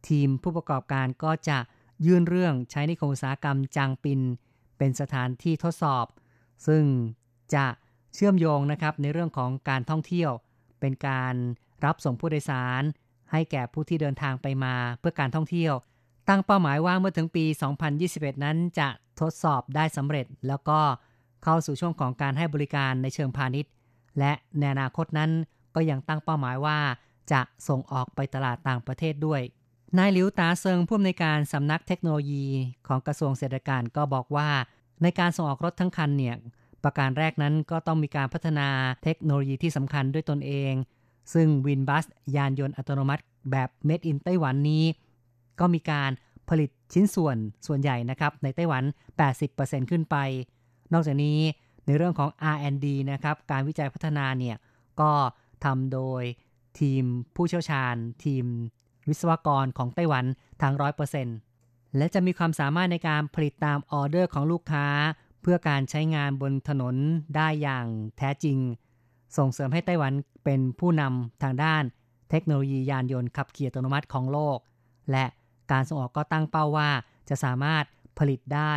[0.09, 1.59] ทีมผู้ประกอบการก็จะ
[2.07, 4.21] ยื่นเรื่องใช้ในโครงสาหกรรมจางปิน
[4.79, 6.07] เป็นสถานที่ทดสอบ
[6.67, 6.85] ซึ่ง
[7.55, 7.67] จะ
[8.15, 10.31] เชื่อมโยงนะครับในเรื่องของการท่องเที่ยว
[10.81, 11.35] เป็นการ
[11.85, 12.83] รับส่งผู้โดยสาร
[13.33, 15.75] ให้แก่ผู้ที่เดินทางไปมาเพื่อการท่องเที่ยว
[16.29, 17.45] ตั้งเป้าหมายว่าเมื่อถึงปี
[17.95, 18.89] 2021 นั้นจะ
[19.21, 20.81] ทดสอบได้สำเร็จ แล้วก็
[21.45, 23.73] เข้าสู่ช่วงของการให้บริการในเชิงพาณิชย์
[24.19, 25.31] และในอนาคตนั้น
[25.75, 26.79] ก็ยังตั้งเป้าหมายว่า
[27.33, 29.41] จะส่งออกไปตลาดต่างประเทศด้วย
[29.99, 32.47] นายหลิวตาเซิงผู้อำนวยการสำนักเทคโนโลยี
[32.87, 34.49] ของกระทรวงเศรษฐกิจก็บอกว่า
[35.03, 36.37] ในการส่งออกรถทั้งคันเนี่ย
[36.85, 38.69] ประการแรกนั้นก็ต้องมีการพัฒนา
[39.03, 40.73] เทคโนโลยีที่สำคัญด้วยตนเอง
[41.35, 42.05] ซึ่งวินบัส
[42.37, 44.85] ยานยนต์อัตโนมัติแบบ Made in ไต้หวันนี้
[45.61, 46.11] ก็มีการ
[46.49, 48.83] ผลิตชิ้นส่วนส่วนใหญ่นะครับ ในไต้หวัน
[49.37, 50.17] 80%ขึ้นไป
[50.93, 51.39] นอกจากนี้
[51.87, 54.57] ในเรื่องของ R&D นะครับ การวิจัยพัฒนาเนี่ย
[55.01, 55.11] ก็
[55.65, 56.23] ทำโดย
[56.81, 57.03] ทีม
[57.37, 57.95] ผู้เชี่ยวชาญ
[58.25, 58.45] ทีม
[59.09, 60.25] วิศวกรของไต้หวัน
[60.63, 60.75] ทั้ง
[61.35, 64.87] 100%และจะมีความสามารถในการผลิตตามออเดอร์ของลูกค้า
[65.45, 66.97] เพื่อการใช้งานบนถนน
[67.37, 67.87] ได้อย่าง
[68.19, 68.59] แท้จริง
[69.37, 70.13] ส่งเสริมให้ไต้หวัน
[70.45, 71.83] เป็นผู้นำทางด้าน
[72.31, 74.59] เทคโนโลยียานยนต์ขับขี่อัตโนมัติของโลก
[75.11, 75.25] และ
[75.73, 76.91] การส่งออกก็ตั้งเป้าว่า
[77.29, 77.85] จะสามารถ
[78.19, 78.73] ผลิตได้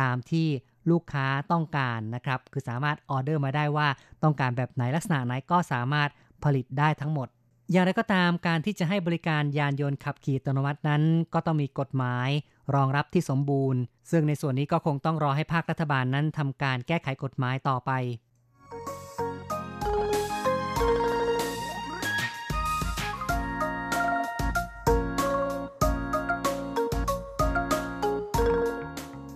[0.00, 0.46] ตามที่
[0.90, 3.88] ลูกค้าต้องการนะครับ คือสามารถออเดอร์มาได้ว่า
[4.22, 6.08] ต้องการแบบไหนลักษณะไหนก็สามารถ
[6.44, 7.28] ผลิตได้ทั้งหมด
[7.70, 11.02] อย่างไรก็ตามการที่จะให้บริการยานยนต์ขับขี่อัตโนมัตินั้น
[11.34, 12.28] ก็ต้องมีกฎหมาย
[12.74, 17.90] รองรับที่สมบูรณ์ ซึ่งในส่วนนี้ก็คงต้องรอให้ภาครัฐบาลนั้นทำการแก้ไขกฎหมายต่อไป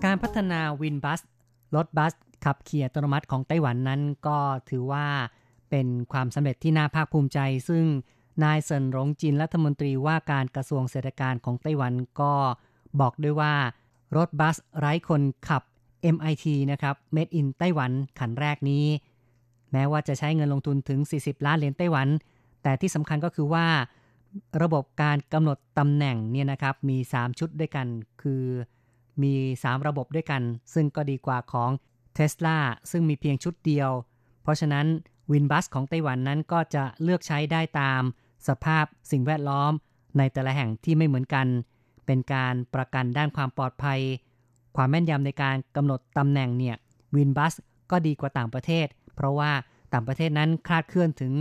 [0.05, 1.21] การพัฒนาวินบัส
[1.77, 2.13] รถบัส
[2.45, 4.39] ขับขี่อัตโนมัติของไต้หวันนั้นก็
[4.71, 5.07] ถือว่า
[5.71, 7.85] เป็นความสำเร็จที่น่าภาคภูมิใจ ซึ่ง
[8.45, 12.33] นายเซินหลงจินรัฐมนตรีว่าการกระทรวงเศรษฐกิจของไต้หวันก็
[13.01, 13.55] บอกด้วยว่า
[14.17, 15.63] รถบัสไร้คนขับ
[16.15, 18.87] MIT นะครับ Made in ไต้หวันขันแรกนี้
[19.73, 22.09] แม้ว่าจะใช้เงินลงทุนถึง 40 ล้านเหรียญไต้หวัน
[22.63, 23.67] แต่ที่สำคัญก็คือว่า
[24.63, 27.87] ระบบการกำหนดตำแหน่งเนี่ยนะครับมี 3 ชุดด้วยกัน
[28.23, 28.45] คือ
[29.23, 30.43] มี 3 ระบบด้วยกัน
[30.75, 31.71] ซึ่งก็ดีกว่าของ
[32.17, 32.59] Tesla
[32.91, 33.91] ซึ่งมีเพียงชุดเดียว
[34.43, 34.87] เพราะฉะนั้น
[35.33, 38.03] วินบัสของไต้หวันนั้นก็จะเลือกใช้ได้ตาม
[38.49, 39.73] สภาพสิ่งแวดล้อม
[40.19, 41.47] ในแต่ละแห่งที่ไม่เหมือนกัน
[42.07, 44.01] เป็นการประกันด้านความปลอดภัย
[44.77, 46.77] ความแม่นยำในการกำหนดตำแหน่งเนี่ย
[47.17, 47.55] วินบัส
[47.91, 48.87] ก็ดีกว่าต่างประเทศ
[49.17, 49.51] เพราะว่า
[49.93, 51.33] ต่างประเทศนั้นคลาดเคลื่อนถึง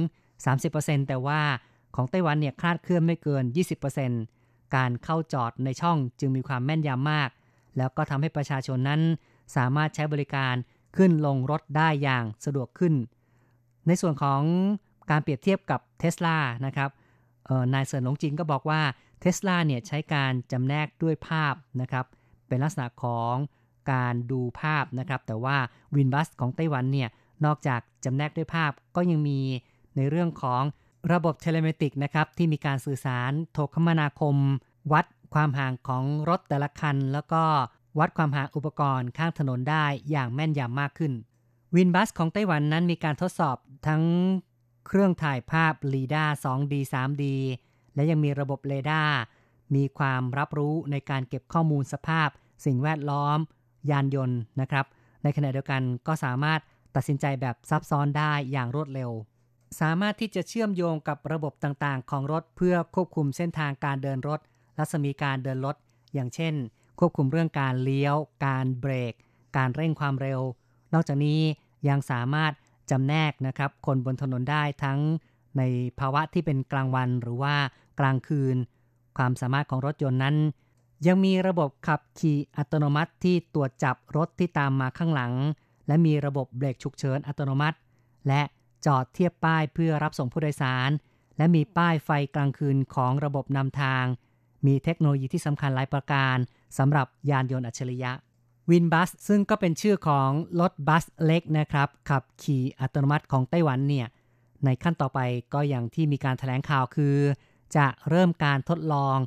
[0.51, 1.41] 30%แต่ว่า
[1.95, 3.43] ของไต้หวันเนี่ยคลาดเคลื่อนไม่เกิน
[4.09, 7.29] 20%การเข้าจอดในช่องจึงมีความแม่นยำมาก
[7.77, 9.01] แล้วก็ทำให้ประชาชนนั้น
[9.55, 10.55] สามารถใช้บริการ
[10.97, 12.93] ขึ้นลงรถได้อย่างสะดวกขึ้น
[13.87, 14.41] ในส่วนของ
[15.11, 16.89] การเปรียบเทียบกับเท s l a นะครับ
[17.73, 18.81] นายเซินหลงจินก็บอกว่า
[19.21, 22.05] เท s l a เนี่ยใช้การจำแนกด้วยภาพนะครับ
[22.47, 23.35] เป็นลักษณะของ
[23.91, 25.57] การดูภาพนะครับ แต่ว่า
[25.95, 27.09] WinBus ของไต้หวันเนี่ย
[27.45, 29.39] นอกจากจำแนกด้วยภาพก็ยังมี
[29.95, 30.61] ในเรื่องของ
[31.13, 34.35] ระบบ telematics นะครับ ที่มีการสื่อสารโทรคมนาคม
[34.93, 37.43] วัดความห่างของรถแต่ละคัน แล้วก็
[37.99, 41.13] วัดความห่างอุปกรณ์ข้างถนนได้อย่างแม่นยำมากขึ้น
[41.75, 43.57] วินบัสของไต้หวันนั้นมีการทดสอบ
[43.87, 44.03] ทั้ง
[44.87, 47.23] เครื่องถ่ายภาพลีดา 2D 3D
[47.95, 49.17] และยังมีระบบเรดาร์
[49.75, 52.29] มีความรับรู้ในการเก็บข้อมูลสภาพ
[52.65, 53.37] สิ่งแวดล้อม
[53.89, 54.85] ยานยนต์นะครับ
[55.23, 56.59] ในขณะเดียวกันก็สามารถ
[56.95, 59.11] ตัดสินใจแบบซับซ้อนได้อย่างรวดเร็ว
[59.79, 64.39] สามารถที่จะเชื่อมโยงกับระบบต่างๆ ของรถเพื่อควบคุมเส้นทางการเดินรถ
[64.77, 65.75] รัศมีการเดินรถ
[66.13, 66.53] อย่างเช่น
[66.99, 69.13] ควบคุมเรื่องการเลี้ยว การเบรก
[69.57, 70.41] การเร่งความเร็ว
[70.93, 71.39] นอกจากนี้
[71.87, 72.51] ยังสามารถ
[72.91, 74.99] จำแนกนะครับ คนบนถนนได้ทั้ง
[75.57, 75.61] ใน
[75.99, 77.55] ภาวะที่เป็นกลางวันหรือว่า
[77.99, 78.55] กลางคืน
[79.17, 80.35] ความสามารถของรถยนต์นั้น
[81.07, 85.33] ยังมีระบบขับขี่อัตโนมัติที่ตรวจจับรถที่ตามมาข้างหลัง
[85.87, 87.77] และมีระบบเบรกฉุกเฉินอัตโนมัติ
[88.27, 88.41] และ
[88.85, 90.89] จอดเทียบป้ายเพื่อรับส่งผู้โดยสาร
[91.37, 94.05] และมีป้ายไฟกลางคืนของระบบนำทาง
[94.65, 96.37] มีเทคโนโลยีที่สำคัญหลายประการ
[96.77, 98.11] สำหรับยานยนต์อัจฉริยะ
[98.69, 104.07] WinBus ซึ่งก็เป็นชื่อของรถบัสเล็กนะครับ ขับขี่อัตโนมัติของไต้หวันเนี่ย
[104.65, 105.19] ในขั้นต่อไป
[105.53, 107.15] ก็อย่างที่มีการถแถลงข่าวคือ
[107.75, 109.17] จะเริ่มการทดลอง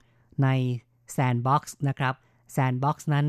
[0.42, 0.48] ใน
[1.12, 2.14] sandbox นะครับ
[2.52, 3.26] sandbox นั้น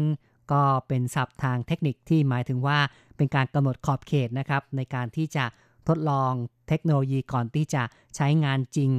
[0.52, 2.80] ก็เป็นศัพท์ทางเทคนิคที่หมายถึงว่า
[3.18, 5.46] เป็นการกำหนดขอบเขตนะครับ ในการที่จะ
[5.88, 6.32] ทดลอง
[6.68, 7.84] เทคโนโลยีก่อนที่จะ
[8.15, 8.91] ใช้งานจริง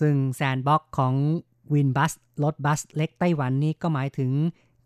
[0.00, 1.14] ซึ่ง sandbox ของ
[1.74, 2.12] WinBus
[2.44, 4.30] รถบัสเล็กไต้หวันนี้ก็หมายถึง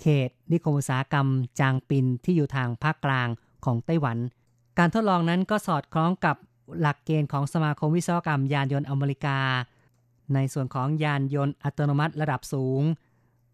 [0.00, 1.26] เขตนิคมอุตสาหกรรม
[1.60, 3.28] จางปินที่อยู่ทางภาคกลาง
[3.64, 4.18] ของไต้หวัน
[4.78, 6.36] การทดลองนั้นก็สอดคล้องกับ
[6.80, 9.38] หลักเกณฑ์ของสมาคมวิศวกรรมยานยนต์อเมริกา
[10.34, 12.82] ในส่วนของยานยนต์อัตโนมัติระดับสูง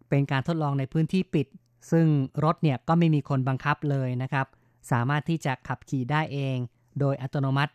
[0.09, 1.47] เป็นการทดลองในพื้นที่ปิด
[1.91, 2.07] ซึ่ง
[2.43, 4.47] รถเนี่ยก็ไม่มีคนบังคับเลยนะครับ
[4.91, 6.57] สามารถที่จะขับขี่ได้เอง
[6.99, 7.73] โดยอัตโนมัติ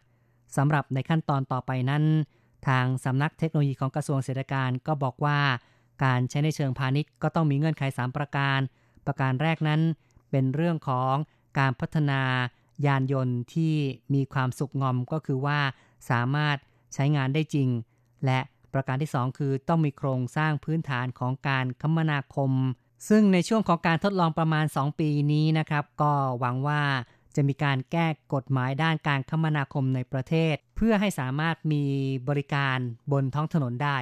[0.57, 2.05] สำหรับในขั้นตอนต่อไปนั้น
[2.69, 5.39] ทางสำนักเทคโนโลยีของกระทรวงเศรษฐการก็บอกว่า
[6.05, 8.59] การใช้ในเชิงพาณิชย์ก็ต้องมีเงื่อนไข 3 ประการ
[9.07, 9.81] ประการแรกนั้น
[10.31, 11.15] เป็นเรื่องของ
[11.59, 12.23] การพัฒนา
[12.87, 13.75] ยานยนต์ที่
[14.15, 15.59] มีความสุกงอมก็คือว่า
[16.11, 16.57] สามารถ
[16.95, 17.69] ใช้งานได้จริง
[18.25, 18.41] และ
[18.73, 22.53] ประการที่ 2 คือต้องมีโครงสร้างพื้นฐานของการคมนาคม
[23.09, 26.83] ซึ่งในช่วงของการทดลองประมาณ 2 ปีนี้นะครับ ก็หวังว่า
[27.37, 31.85] จะมีการแก้กฎหมายด้านการคมนาคมในประเทศ เพื่อให้สามารถมี
[32.29, 32.79] บริการ
[33.13, 33.97] บนท้องถนนได้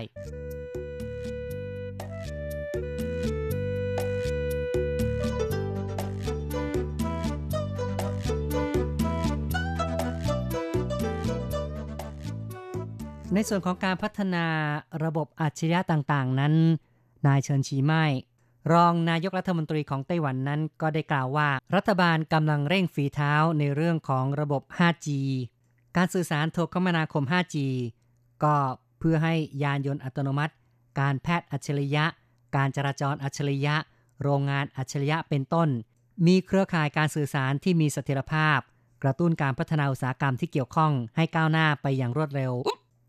[13.34, 14.46] ในส่วนของการพัฒนา
[15.04, 16.54] ระบบอัจฉริยะต่างๆ นั้น
[17.26, 18.04] นายเฉินชีไม้
[18.72, 25.08] รองนายกรัฐมนตรีของไต้หวันนั้นก็ได้กล่าวว่า รัฐบาลกำลังเร่งฝีเท้าในเรื่องของระบบ 5G
[25.96, 27.56] การสื่อสารโทรคมนาคม 5G
[28.44, 28.54] ก็
[28.98, 30.54] เพื่อให้ยานยนต์อัตโนมัติ
[31.00, 32.04] การแพทย์อัจฉริยะ
[32.56, 33.76] การจราจรอัจฉริยะ
[34.22, 35.68] โรงงานอัจฉริยะเป็นต้น
[36.26, 38.58] มีเครือข่ายการสื่อสารที่มีเสถียรภาพ
[39.02, 42.54] กระตุ้นการพัฒนาอุตสาหกรรมที่เกี่ยวข้องให้ก้าวหน้าไปอย่างรวดเร็ว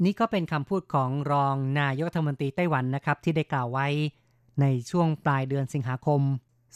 [0.04, 3.88] นี่ก็เป็นคำพูดของรองนายกรัฐมนตรีไต้หวันนะครับ ที่ได้กล่าวไว้
[4.62, 6.22] ในช่วงปลายเดือนสิงหาคม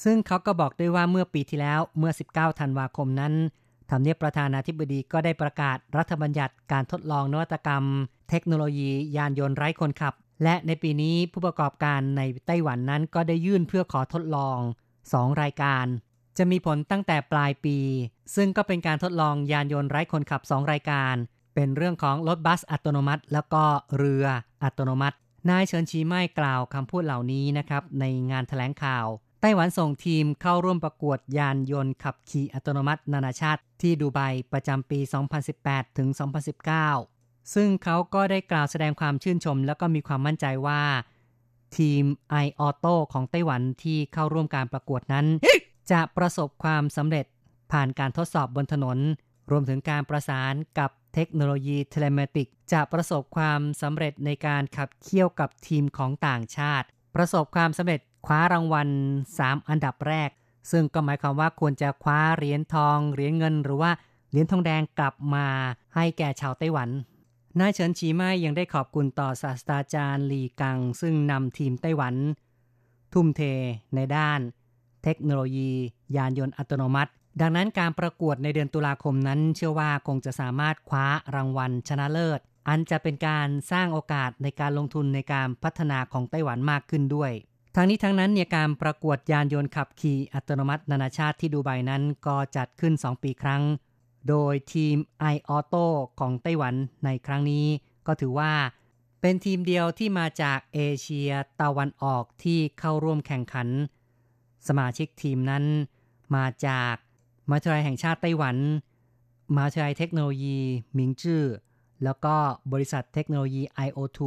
[0.04, 3.34] ซึ่งเขาก็บอกด้วยว่าเมื่อปีที่แล้วเมื่อ 19 ธันวาคมนั้น
[3.90, 7.84] ทำเนียบประธานาธิบดีก็ได้ประกาศรัฐบัญญัติการทดลองนวัตกรรม
[8.30, 14.60] เทคโนโลยียานยนต์ไร้คนขับ และในปีนี้ผู้ประกอบการในไต้หวันนั้นก็ได้ยื่นเพื่อขอทดลอง
[15.02, 15.86] 2 รายการ
[16.38, 17.78] จะมีผลตั้งแต่ปลายปี
[18.36, 21.16] ซึ่งก็เป็นการทดลองยานยนต์ไร้คนขับ 2 รายการ
[21.60, 23.64] เป็นเรื่องของรถบัสอัตโนมัติ แล้วก็
[23.98, 24.26] เรือ
[24.64, 25.18] อัตโนมัติ
[25.50, 29.06] นายเฉินชีไม่กล่าวคำพูดเหล่านี้นะครับ ในงานถแถลงข่าว
[29.42, 34.20] ไต้หวันส่งทีมเข้าร่วมประกวดยานยนต์ขับขี่อัตโนมัติ นานาชาติ ที่ดูไบ
[34.54, 35.00] ประจำปี
[35.50, 36.10] 2018 ถึง
[36.82, 40.82] 2019 ซึ่งเขาก็ได้กล่าวแสดงความชื่นชม แล้วก็มีความมั่นใจว่า
[41.78, 42.04] ทีม
[42.44, 45.26] i Auto ของไต้หวันที่เข้าร่วมการประกวดนั้น
[45.92, 47.26] จะประสบความสำเร็จ
[47.72, 48.98] ผ่านการทดสอบบนถนน
[49.52, 58.90] รวมถึงการประสานกับ เทคโนโลยีเทเลเมติก จะประสบความสำเร็จในการขับเคี่ยวกับทีมของต่างชาติ ประสบความสำเร็จคว้ารางวัล
[59.30, 60.30] 3 อันดับแรก
[60.72, 63.92] ซึ่งก็หมายความว่าควรจะคว้าเหรียญทอง เหรียญเงิน หรือว่า
[64.30, 65.48] เหรียญทองแดงกลับมา
[65.96, 66.90] ให้แก่ชาวไต้หวัน
[67.60, 72.16] นายเฉินฉีไม้ยังได้ขอบคุณต่อศาสตราจารย์หลีกัง ซึ่งนำทีมไต้หวัน
[73.14, 73.42] ทุ่มเท
[73.96, 74.40] ในด้าน
[75.04, 75.72] เทคโนโลยี
[76.16, 77.12] ยานยนต์อัตโนมัติ
[77.42, 87.32] ดังนั้นการประกวดในเดือนตุลาคมนั้นเชื่อว่าคงจะสามารถคว้ารางวัลชนะเลิศ อันจะเป็นการสร้างโอกาสในการลงทุนในการพัฒนาของไต้หวันมากขึ้นด้วย
[87.76, 93.64] ทั้งนี้ทั้งนั้นเนี่ยการประกวดยานยนต์ขับขี่อัตโนมัตินานาชาติที่ดูไบนั้นก็จัดขึ้น 2 ปีครั้ง
[94.30, 94.96] โดยทีม
[95.34, 95.86] i Auto
[96.20, 97.66] ของไต้หวันในครั้งนี้
[98.08, 98.54] ก็ถือว่า
[99.22, 103.68] เป็นทีมเดียวที่มาจากเอเชียตะวันออกที่เข้าร่วมแข่งขัน
[104.68, 105.66] สมาชิกทีมนั้น
[106.36, 106.96] มาจาก
[107.50, 108.58] มหาวิทยาลัยแห่งชาติไต้หวัน
[109.56, 110.58] มหาวิทยาลัยเทคโนโลยี
[110.94, 111.44] หมิงจื้อ
[112.04, 112.36] แล้วก็
[112.74, 114.20] บริษัทเทคโนโลยี IO2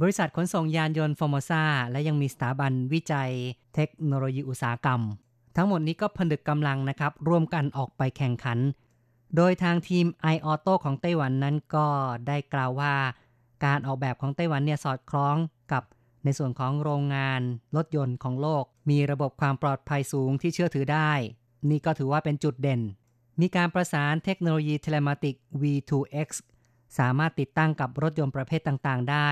[0.00, 3.30] บริษัทขนส่งยานยนต์ฟอร์มซาและยังมีสถาบันวิจัย
[3.74, 5.00] เทคโนโลยีอุตสาหกรรม
[5.56, 8.58] ทั้งหมดนี้ก็ผนึกกำลังนะครับ ร่วมกันออกไปแข่งขัน
[9.36, 11.86] โดยทางทีม iAuto ของไต้หวันนั้นก็
[12.26, 12.94] ได้กล่าวว่า
[13.64, 15.36] การออกแบบของไต้หวันเนี่ยสอดคล้อง
[15.72, 15.82] กับ
[16.24, 17.40] ในส่วนของโรงงาน
[17.76, 21.12] รถยนต์ของโลก มีระบบความปลอดภัยสูงที่เชื่อถือได้
[21.68, 22.80] นี่ก็ถือว่าเป็นจุดเด่น
[23.40, 26.28] มีการประสานเทคโนโลยีเทเลมาติก V2X
[26.98, 29.28] สามารถติดตั้งกับรถยนต์ประเภทต่างๆ ได้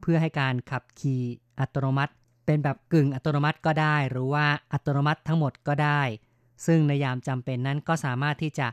[0.00, 1.22] เพื่อให้การขับขี่
[1.60, 2.12] อัตโนมัติ
[2.46, 6.02] เป็นแบบกึ่งอัตโนมัติก็ได้ หรือว่าอัตโนมัติทั้งหมดก็ได้
[6.66, 8.66] ซึ่งในยามจำเป็นนั้นก็สามารถที่จะ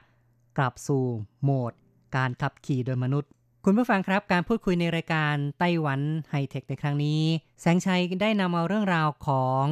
[0.57, 1.03] กลับสู่
[1.43, 1.73] โหมด
[2.15, 3.29] การขับขี่โดยมนุษย์
[3.65, 7.21] คุณผู้ฟังครับการพูดคุยในรายการไต้หวันไฮเทคในครั้งนี้
[7.61, 9.63] แสงชัยได้นำเอาเรื่องราวของ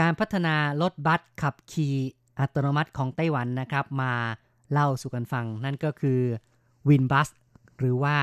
[0.00, 1.96] การพัฒนารถบัสขับขี่
[2.40, 4.12] อัตโนมัติของไต้หวันนะครับ มา
[4.72, 6.20] เล่าสู่กันฟัง นั่นก็คือ
[6.88, 7.28] วินบัส
[7.78, 8.16] หรือว่า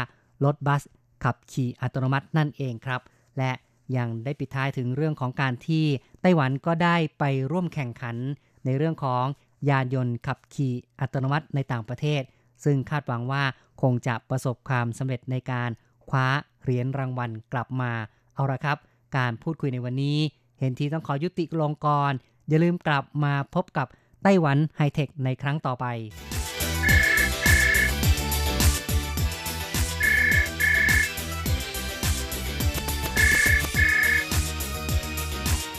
[0.45, 0.82] รถบัส
[1.23, 3.01] ขับขี่อัตโนมัตินั่นเองครับ
[3.38, 3.51] และ
[3.97, 5.86] ยังได้ปิดท้ายถึงเรื่องของการที่
[6.21, 8.17] ไต้หวันก็ได้ไปร่วมแข่งขัน
[8.65, 9.25] ในเรื่องของ
[9.69, 12.21] ยานยนต์ขับขี่อัตโนมัติในต่างประเทศ
[12.63, 13.43] ซึ่งคาดหวังว่า
[13.82, 15.69] คงจะประสบความสำเร็จในการ
[16.10, 16.28] คว้า
[16.62, 17.91] เหรียญรางวัลกลับมา
[18.36, 18.78] เอาละครับ
[19.17, 20.17] การพูดคุยในวันนี้
[20.60, 22.13] เห็นทีต้องขอยุติลงกร
[22.47, 23.88] อย่าลืมกลับมาพบกับ
[24.28, 25.86] ไต้หวันไฮเทคในครั้งต่อไป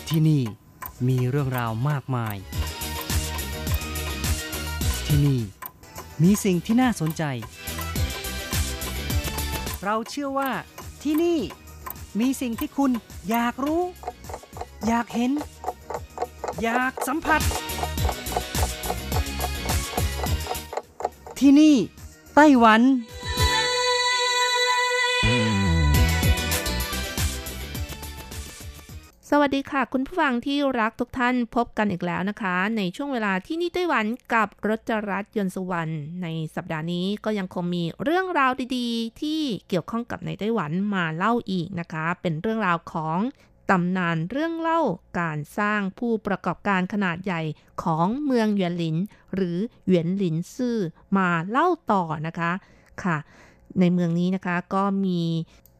[0.09, 0.43] ที่นี่
[1.09, 2.37] มีเรื่องราวมากมาย
[5.07, 5.41] ที่นี่
[6.23, 7.23] มีสิ่งที่น่าสนใจ
[9.85, 10.51] เราเชื่อว่า
[11.03, 11.39] ที่นี่
[12.21, 12.91] มีสิ่งที่คุณ
[13.31, 13.83] อยากรู้
[14.87, 15.33] อยากเห็น
[16.63, 17.43] อยากสัมผัส
[21.41, 21.75] ที่นี่
[22.35, 22.83] ไต้หวัน
[29.31, 43.19] สวัสดีค่ะ คุณผู้ฟังที่รักทุกท่านพบกันอีกแล้วนะคะ ในช่วงเวลาที่นี่ไต้หวันกับรจรัสยนสุวรรณในสัปดาห์นี้ก็ยังคงมีเรื่องราวดีๆ ที่เกี่ยวข้องกับในไต้หวันมาเล่าอีกนะคะ เป็นเรื่องราวของ
[43.71, 44.81] ตำนานเรื่องเล่า
[45.21, 47.43] การสร้างผู้ประกอบการขนาดใหญ่
[47.83, 48.97] ของเมืองเหวียนหลิน
[49.35, 50.77] หรือเหวียนหลินซื่อ
[51.17, 52.53] มาเล่าต่อนะคะ
[53.03, 53.17] ค่ะ
[53.81, 55.23] ในเมืองนี้นะคะก็มี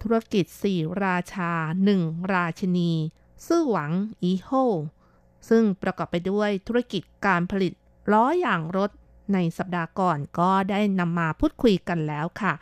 [0.03, 1.53] ธุรกิจสี่ราชา
[1.85, 2.03] หนึ่ง
[2.35, 2.93] ราชินี
[3.47, 4.51] ซื่อหวังอีโฮ
[5.49, 7.73] ซึ่งประกอบไปด้วยธุรกิจการผลิต
[8.13, 8.91] ล้ออย่างรถ
[9.35, 12.53] ในสัปดาห์ก่อนก็ได้นำมาพูดคุยกันแล้วค่ะ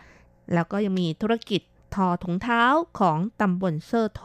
[0.52, 1.60] แล้วก็ยังมีธุรกิจ
[1.94, 2.62] ทอถุงเท้า
[2.98, 4.22] ของตำบลเซอร์โถ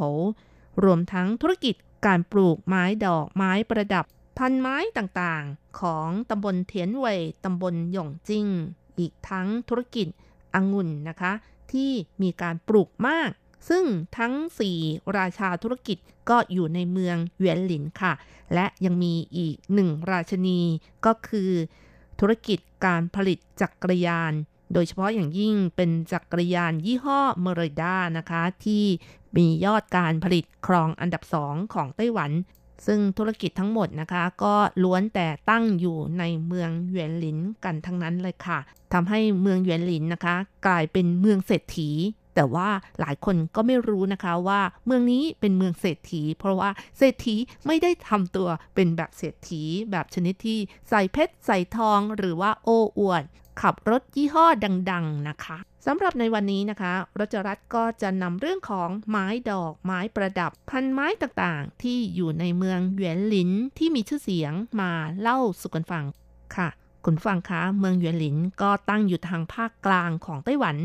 [0.84, 4.06] รวมทั้งธุรกิจการปลูกไม้ดอกไม้ประดับ
[4.38, 8.48] พันไม้ต่างๆ ของตำบลเทียนเว่ยตำบลหย่งจิ้ง
[9.00, 10.08] อีกทั้งธุรกิจ
[10.56, 11.32] องุ่นนะคะ
[11.72, 13.30] ที่มีการปลูกมาก
[13.70, 13.86] ซึ่ง
[14.18, 14.34] ทั้ง
[14.76, 15.98] 4 ราชาธุรกิจ
[16.30, 18.14] ก็อยู่ในเมืองเวียนหลินค่ะ
[18.54, 20.60] และยังมีอีกหนึ่งราชนี
[21.06, 21.52] ก็คือ
[22.20, 24.34] ธุรกิจการผลิตจักรยาน
[24.74, 28.86] โดยเฉพาะอย่างยิ่งเป็นจักรยานยี่ห้อเมอริด้านะคะ ที่
[29.38, 32.32] มียอดการผลิตครองอันดับ2ของไต้หวัน
[32.88, 38.60] ซึ่งธุรกิจทั้งหมดนะคะ ก็ล้วนแต่ตั้งอยู่ในเมืองเหวียนหลินกันทั้งนั้นเลยค่ะ
[38.94, 40.36] ทำให้เมืองเหวียนหลินนะคะ
[40.68, 41.90] กลายเป็นเมืองเศรษฐี
[42.36, 47.36] แต่ว่าหลายคนก็ไม่รู้นะคะว่าเมืองนี้เป็นเมืองเศรษฐี เพราะว่าเศรษฐี
[47.68, 53.24] ไม่ได้ทำตัวเป็นแบบเศรษฐี แบบชนิดที่ใส่เพชรใส่ทองหรือว่าโอ้อวด
[53.62, 54.46] ขับรถยี่ห้อ
[54.92, 64.92] ดัง ๆนะคะสำหรับในวันนี้นะคะรจรัตก็จะนำเรื่องของไม้ดอกไม้ประดับ พันไม้ต่างๆ ที่อยู่ในเมืองเหวียนหลินที่มีชื่อเสียงมา
[65.22, 66.06] เล่าสู่กันฟัง
[66.56, 66.70] ค่ะ
[67.06, 70.78] คุณฟังคะเมืองเหวียนหลินก็ตั้งอยู่ทางภาคกลางของไต้หวัน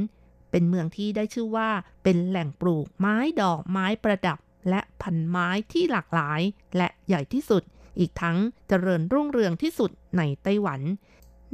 [0.50, 1.70] เป็นเมืองที่ได้ชื่อว่า
[2.02, 4.38] เป็นแหล่งปลูกไม้ดอกไม้ประดับ
[4.70, 6.40] และพันไม้ที่หลากหลาย
[6.76, 7.62] และใหญ่ที่สุด
[7.98, 8.36] อีกทั้ง
[8.68, 10.80] เจริญรุ่งเรืองที่สุดในไต้หวัน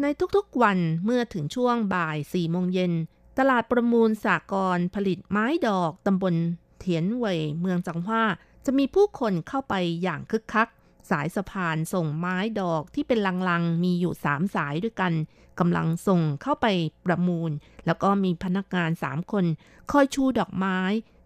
[0.03, 2.93] ในทุกๆวันเมื่อถึงช่วงบ่าย4โมงเย็น
[3.39, 6.35] ตลาดประมูลสากรผลิตไม้ดอกตำบล
[6.79, 8.23] เถียนเว่ยเมืองจังหว้า
[8.67, 10.69] จะมีผู้คนเข้าไปอย่างคึกคัก
[11.11, 15.13] สายสะพานส่งไม้ดอกที่เป็นลังๆ มีอยู่3สายด้วยกัน
[15.59, 16.67] กำลังส่งเข้าไป
[17.07, 17.51] ประมูล
[17.87, 19.45] แล้วก็มีพนักงาน3คน
[19.91, 20.79] คอยชูดอกไม้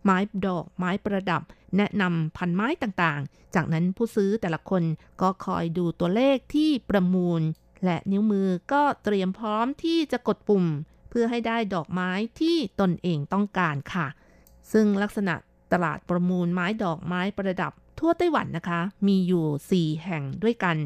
[0.05, 1.43] ไม้ดอกไม้ประดับ
[1.77, 4.83] แนะนำพันไม้ต่างๆ จากนั้นผู้ซื้อแต่ละคน
[5.23, 7.41] ก็คอยดูตัวเลขที่ประมูล
[7.85, 10.65] และนิ้วมือก็เตรียมพร้อมที่จะกดปุ่ม
[11.11, 14.07] เพื่อให้ได้ดอกไม้ที่ตนเองต้องการค่ะ
[14.73, 15.35] ซึ่งลักษณะ
[15.73, 20.77] ตลาดประมูลไม้ดอกไม้ประดับทั่วไต้หวันนะคะ มีอยู่ 4 แห่งด้วยกัน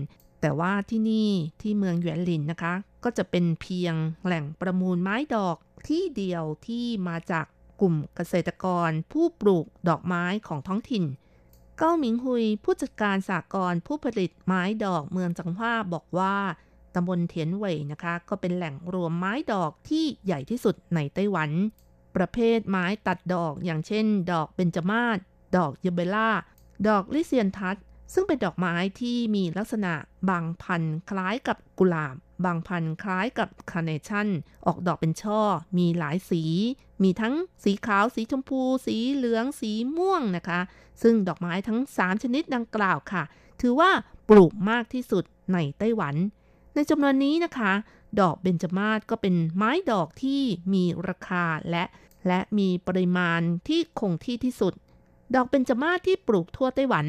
[0.40, 1.30] แต่ว่าที่นี่
[1.60, 5.56] ที่เมืองเหวียนหลินนะคะ ก็จะเป็นเพียงแหล่งประมูลไม้ดอก
[5.88, 7.46] ที่เดียวที่มาจาก
[7.80, 11.04] กลุ่มเกษตรกรผู้ปลูกดอกไม้ของท้องถิ่น
[11.78, 16.36] เก้าหมิงฮุยผู้จัดการสากลผู้ผลิตไม้ดอกเมืองจังหว้าบอกว่า
[16.94, 21.50] ตำบลเทียนเว่ยนะคะ ก็เป็นแหล่งรวมไม้ดอกที่ใหญ่ที่สุดในไต้หวัน
[22.16, 25.18] ประเภทไม้ตัดดอกอย่างเช่น ดอกเบญจมาศ
[25.56, 26.30] ดอกเยอบีร่า
[26.88, 27.76] ดอก lisianthus
[28.12, 29.92] ซึ่งเป็นดอกไม้ที่มีลักษณะ
[30.30, 34.28] บางพันธุ์คล้ายกับกุหลาบ บางพันธุ์คล้ายกับคาร์เนชั่น
[34.66, 35.40] ออกดอกเป็นช่อ
[35.78, 36.42] มีหลายสี
[37.02, 40.60] มีทั้งสีขาว สีชมพู สีเหลือง สีม่วงนะคะ
[41.02, 43.22] ซึ่งดอกไม้ทั้ง 3 ชนิดดังกล่าวค่ะ
[43.60, 43.90] ถือว่า
[44.28, 46.14] ปลูกมากที่สุดในไต้หวัน
[46.74, 47.72] ในจำนวนนี้นะคะ
[48.20, 50.42] ดอกเบญจมาศก็เป็นไม้ดอกที่
[50.72, 51.84] มีราคาและ
[52.28, 54.74] และมีปริมาณที่คงที่ที่สุด
[55.34, 57.06] ดอกเบญจมาศที่ปลูกทั่วไต้หวัน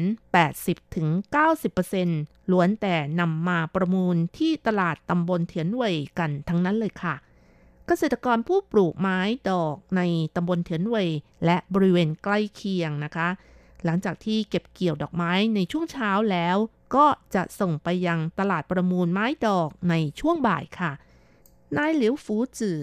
[1.84, 7.14] 80-90%ล้วนแต่นำมาประมูลที่ตลาดตำบลเทียนเว่ยกันทั้งนั้นเลยค่ะ
[7.86, 9.18] เกษตรกรผู้ปลูกไม้
[9.50, 10.00] ดอกใน
[10.36, 11.08] ตำบลเทียนเว่ย
[11.44, 13.28] และบริเวณใกล้เคียงนะคะ
[13.84, 16.56] หลังจากที่เก็บเกี่ยวดอกไม้ในช่วงเช้าแล้ว
[16.94, 20.92] ก็จะส่งไปยังตลาดประมูลไม้ดอกในช่วงบ่ายค่ะ
[21.76, 22.78] นายเหลียวฟูจือ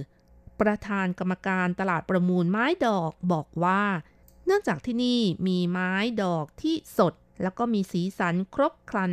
[0.62, 3.84] ประธานกรรมการตลาดประมูลไม้ดอกบอกว่า
[4.45, 5.91] เนื่องจากที่นี่มีไม้
[6.24, 9.12] ดอกที่สด แล้วก็มีสีสันครบครัน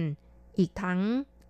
[0.59, 1.01] อีกทั้ง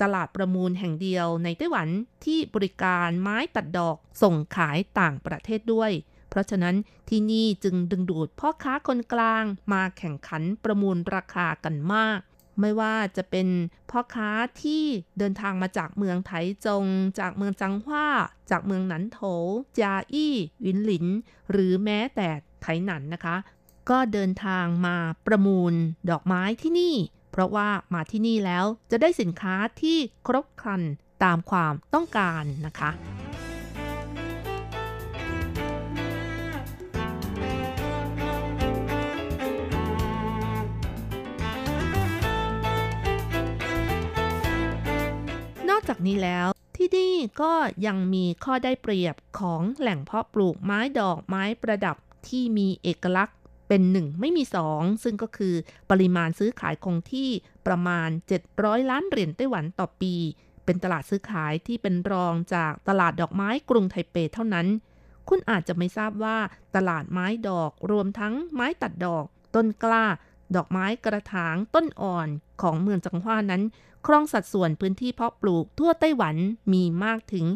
[0.02, 1.88] ตลาดประมูลแห่งเดียวในไต้หวัน
[2.24, 5.92] ที่บริการไม้ตัดดอกส่งขายต่างประเทศด้วย
[6.28, 6.76] เพราะฉะนั้น
[7.08, 12.20] ที่นี่จึงดึงดูดพ่อค้าคนกลางมาแข่งขันประมูลราคากันมาก
[12.60, 13.48] ไม่ว่าจะเป็น
[13.90, 14.30] พ่อค้า
[14.62, 14.84] ที่
[15.18, 16.32] เดินทางมาจากเมืองไถ
[16.66, 16.84] จง
[17.18, 18.06] จากเมืองจังหว้า
[18.50, 19.20] จากเมืองหนันโถ
[19.78, 20.34] จาอี้
[20.64, 21.06] วินหลิน
[21.50, 22.28] หรือแม้แต่
[22.62, 23.36] ไถหนันนะคะ
[23.90, 24.96] ก็เดินทางมา
[25.26, 25.74] ประมูล
[26.10, 26.94] ดอกไม้ที่นี่
[27.30, 30.82] เพราะว่ามาที่นี่แล้วจะได้สินค้าที่ครบครัน
[31.24, 32.90] ตามความต้องการนะคะ
[45.84, 47.52] อกจากนี้แล้ว ที่นี่ก็
[47.86, 51.96] ยังมีข้อได้เปรียบของแหล่งเพาะปลูกไม้ดอกไม้ประดับ
[52.28, 53.36] ที่มีเอกลักษณ์
[53.68, 55.54] เป็นหนึ่งไม่มีสองซึ่งก็คือ
[55.90, 57.30] ปริมาณซื้อขายคงที่
[57.66, 58.08] ประมาณ
[58.50, 60.14] 700 ล้านเหรียญไต้หวันต่อปี
[60.64, 64.66] เป็นตลาดซื้อขายที่เป็นรองจากตลาดดอกไม้กรุงไทเปเท่านั้น
[65.28, 66.38] คุณอาจจะไม่ทราบว่า
[66.76, 69.24] ตลาดไม้ดอกรวมทั้งไม้ตัดดอก
[69.54, 70.04] ต้นกล้า
[70.56, 72.28] ดอกไม้กระถางต้นอ่อน
[72.62, 73.62] ของเมืองจังหว้านั้น
[74.06, 76.36] ครองสัดส่วนพื้นที่เพาะปลูกทั่วไต้หวัน
[76.72, 77.46] มีมากถึง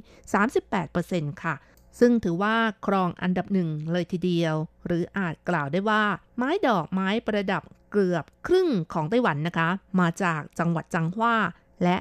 [0.66, 1.55] 38%ค่ะ
[1.99, 4.55] ซึ่งถือว่าครองอันดับหนึ่งเลยทีเดียว
[4.86, 6.03] หรืออาจกล่าวได้ว่า
[6.36, 7.62] ไม้ดอกไม้ประดับ
[7.93, 9.68] เกือบครึ่งของไต้หวันนะคะ
[10.01, 11.36] มาจากจังหวัดจังหว้า
[11.82, 11.97] และ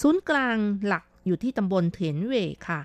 [0.00, 0.56] ศูนย์กลาง
[0.86, 2.80] หลักอยู่ที่ตำบลเถียนเว่ค่ะ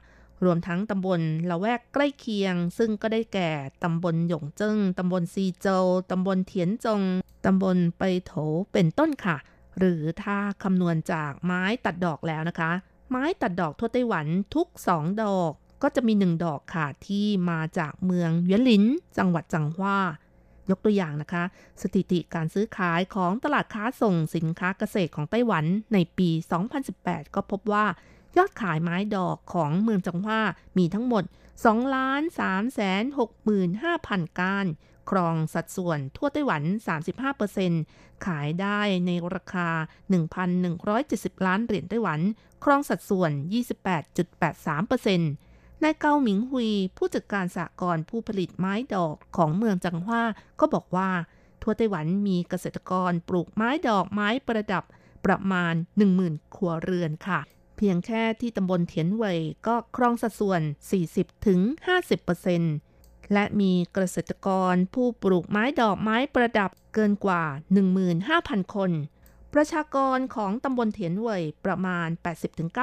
[0.46, 3.52] รวมทั้งตำบลละแวกใกล้เคียง ซึ่งก็ได้แก่
[3.84, 7.02] ตำบลหยงเจิ้งตำบลซีโจวตำบลเถียนจง
[7.46, 8.34] ตำบลไปโถ
[8.74, 9.38] เป็นต้นค่ะ
[9.78, 12.72] หรือถ้าคำนวณจากไม้ตัดดอกแล้วนะคะ
[13.10, 14.26] ไม้ตัดดอกทั่วไต้หวัน
[14.56, 18.84] ทุกสองดอก ก็จะมีหนึ่งดอกค่ะที่มาจากเมืองเวียนหลิน
[19.18, 20.00] จังหวัดจังหว้า
[20.70, 21.44] ยกตัวอย่างนะคะ
[21.82, 26.30] สถิติการซื้อขายของตลาดค้าส่งสินค้าเกษตรของไต้หวันในปี
[26.82, 27.86] 2018 ก็พบว่า
[28.38, 30.42] ยอดขายไม้ดอกของเมืองจังหว้า
[30.78, 31.24] มีทั้งหมด
[31.64, 31.76] 2 3 6 5
[33.48, 34.66] 0 0 0การ
[35.10, 36.64] ครองสัดส่วนทั่วไต้หวัน
[37.44, 39.70] 35%ขายได้ในราคา
[40.78, 42.20] 1,170 ล้านเหรียญไต้หวัน
[42.64, 43.32] ครองสัดส่วน
[44.18, 50.24] 28.83%นายเกาหมิงฮุย ผู้จัดการสากลผู้ผลิตไม้ดอกของเมืองจังหว้า
[50.60, 51.10] ก็บอกว่า
[51.62, 54.84] ทั่วไต้หวันมีเกษตรกรปลูกไม้ดอกไม้ประดับ
[55.26, 55.74] ประมาณ
[56.16, 57.40] 10,000 ครัวเรือนค่ะ
[57.82, 60.62] เพียงแค่ที่ตำบลเทียนเว่ยก็ครองสัดส่วน
[62.58, 67.44] 40-50%และมีเกษตรกรผู้ปลูกไม้ดอกไม้ประดับเกินกว่า
[68.10, 68.92] 15,000 คน
[69.54, 72.08] ประชากรของตำบลเถียนเว่ยประมาณ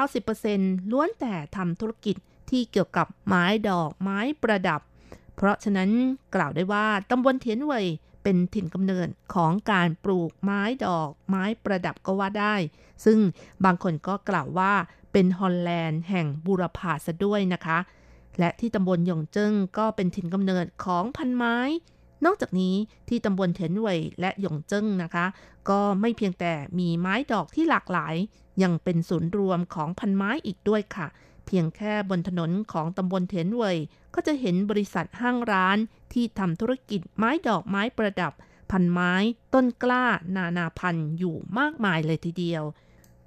[0.08, 2.16] 80-90%ล้วนแต่ทำธุรกิจ
[2.50, 4.80] ที่เกี่ยวกับไม้ดอกไม้ประดับ
[5.36, 5.90] เพราะฉะนั้น
[6.34, 7.86] กล่าวได้ว่าตำบลเทียนเว่ย
[8.28, 12.54] เป็นถิ่นกำเนิดของการปลูกไม้ดอก ไม้ประดับก็ว่าได้
[13.04, 13.18] ซึ่ง
[13.64, 14.72] บางคนก็กล่าวว่า
[15.12, 17.78] เป็นฮอลแลนด์แห่งบูรพาซะด้วยนะคะ
[18.38, 21.56] และที่ตำบลหยงเจิ้งก็เป็นถิ่นกำเนิดของพันไม้
[22.24, 22.74] นอกจากนี้
[23.08, 25.26] ที่ตำบลเทนเวยและหยงเจิ้งนะคะ
[25.68, 28.14] ก็ไม่เพียงแต่มีไม้ดอกที่หลากหลาย
[28.62, 31.06] ยังเป็นศูนย์รวมของพันไม้อีกด้วยค่ะ
[31.46, 33.76] เพียงแค่บนถนนของตำบลเทียนเว่ย
[34.14, 35.78] ก็จะเห็นบริษัทห้างร้าน
[36.12, 38.32] ที่ทำธุรกิจไม้ดอกไม้ประดับ
[38.70, 39.12] พันไม้
[39.54, 40.04] ต้นกล้า
[40.36, 42.64] นานาพันธุ์อยู่มากมายเลยทีเดียว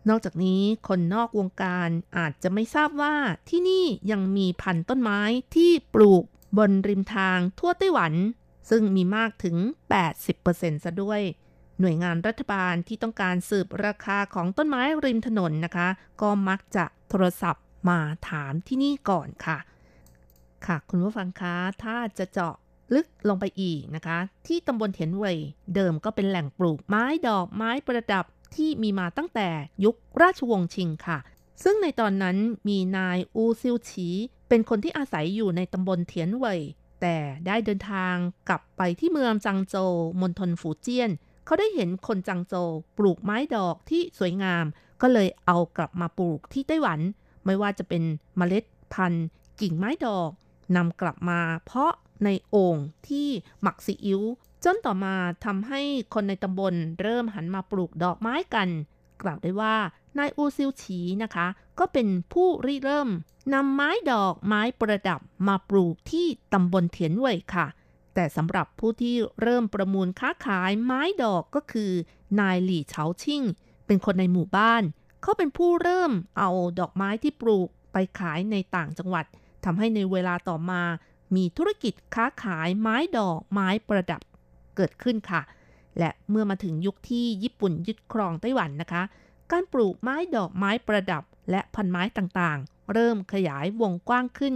[0.09, 3.15] นอกจากนี้คนนอกวงการอาจจะไม่ทราบว่า
[3.49, 5.20] ที่นี่ยังมีพันต้นไม้
[5.55, 6.24] ที่ปลูก
[6.57, 8.13] บนริมทางทั่วไต้หวัน
[8.70, 9.55] ซึ่งมีมากถึง
[10.20, 11.22] 80%ซะด้วย
[11.80, 15.88] หน่วยงานรัฐบาลที่ต้องการสืบราคาของต้นไม้ริมถนนนะคะ
[16.22, 18.00] ก็มักจะโทรศัพท์ มา
[18.30, 19.58] ถามที่นี่ก่อนค่ะ
[20.66, 22.56] ค่ะ คุณผู้ฟังคะถ้าจะเจาะ
[22.96, 25.38] ลึกลงไปอีกนะคะ ที่ตำบลเถียนเวย
[25.76, 28.26] เดิมก็เป็นแหล่งปลูกไม้ดอกไม้ประดับ
[28.56, 29.50] ที่มีมาตั้งแต่
[29.84, 31.20] ยุคราชวงศ์ชิงค่ะ
[31.64, 34.08] ซึ่งในตอนนั้นมีนายอูซิวฉี
[34.50, 36.60] เป็นคนที่อาศัยอยู่ในตำบลเถียนเวย
[37.02, 37.18] แต่
[37.48, 38.16] ได้เดินทาง
[38.50, 41.12] กลับไปที่เมืองจังโจวมณฑลฝูเจี้ยน
[41.46, 44.66] เขาได้เห็นคนจังโจวปลูกไม้ดอกที่สวยงาม
[45.02, 47.00] ก็เลยเอากลับมาปลูกที่ไต้หวัน
[47.50, 48.04] ไม่ว่าจะเป็น
[48.38, 49.28] เมล็ดพันธุ์
[49.62, 50.32] กิ่งไม้ดอก
[50.76, 51.93] นำกลับมาเพาะ
[52.26, 52.78] ในโอ่ง
[53.08, 53.28] ที่
[53.62, 54.22] หมักซีอิ๊ว
[54.64, 55.82] จนต่อมาทำให้
[56.14, 58.70] คนในตำบลเริ่มหันมาปลูกดอกไม้กัน
[59.22, 59.76] กล่าวได้ว่า
[60.18, 61.47] นายอูซิวฉีนะคะ
[61.80, 63.10] ก็เป็นผู้ริเริ่ม
[63.54, 67.68] นำไม้ดอกไม้ประดับมาปลูกที่ตำบลเถียนเว่ยค่ะ
[68.14, 71.91] แต่สำหรับผู้ที่เริ่มประมูลค้าขายไม้ดอกก็คือ
[72.39, 73.43] นายหลี่เฉาชิ่ง
[73.86, 74.84] เป็นคนในหมู่บ้าน
[75.22, 76.49] เขาเป็นผู้เริ่มเอา
[76.80, 79.26] ดอกไม้ที่ปลูกไปขายในต่างจังหวัด
[79.65, 80.82] ทำให้ในเวลาต่อมา
[81.36, 84.22] มีธุรกิจค้าขายไม้ดอกไม้ประดับ
[84.76, 85.41] เกิดขึ้นค่ะ
[85.99, 89.03] และเมื่อมาถึงยุคที่ญี่ปุ่นยึดครองไต้หวันนะคะ
[89.51, 94.55] การปลูกไม้ดอกไม้ประดับและพันไม้ต่างๆ เริ่มขยายวงกว้างขึ้น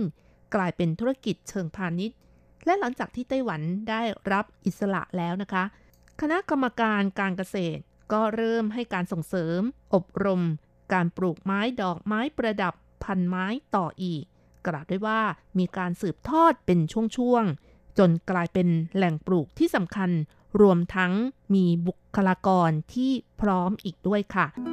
[0.56, 2.18] กลายเป็นธุรกิจเชิงพาณิชย์
[2.66, 4.02] และหลังจากที่ไต้หวันได้
[4.32, 5.64] รับอิสระแล้วนะคะ
[6.22, 7.82] คณะกรรมการการเกษตร
[8.14, 9.62] ก็เริ่มให้การส่งเสริม
[9.94, 10.42] อบรม
[10.94, 13.46] การปลูกไม้ดอกไม้ประดับพันไม้
[13.76, 14.24] ต่ออีก
[14.68, 15.22] กล่าวด้วยว่า
[15.60, 16.80] มีการสืบทอดเป็น
[17.18, 20.10] ช่วงๆ จนกลายเป็นแหล่งปลูกที่สำคัญ
[20.62, 21.14] รวมทั้ง
[21.54, 23.12] มีบุคลากรที่
[23.42, 24.73] พร้อมอีกด้วยค่ะ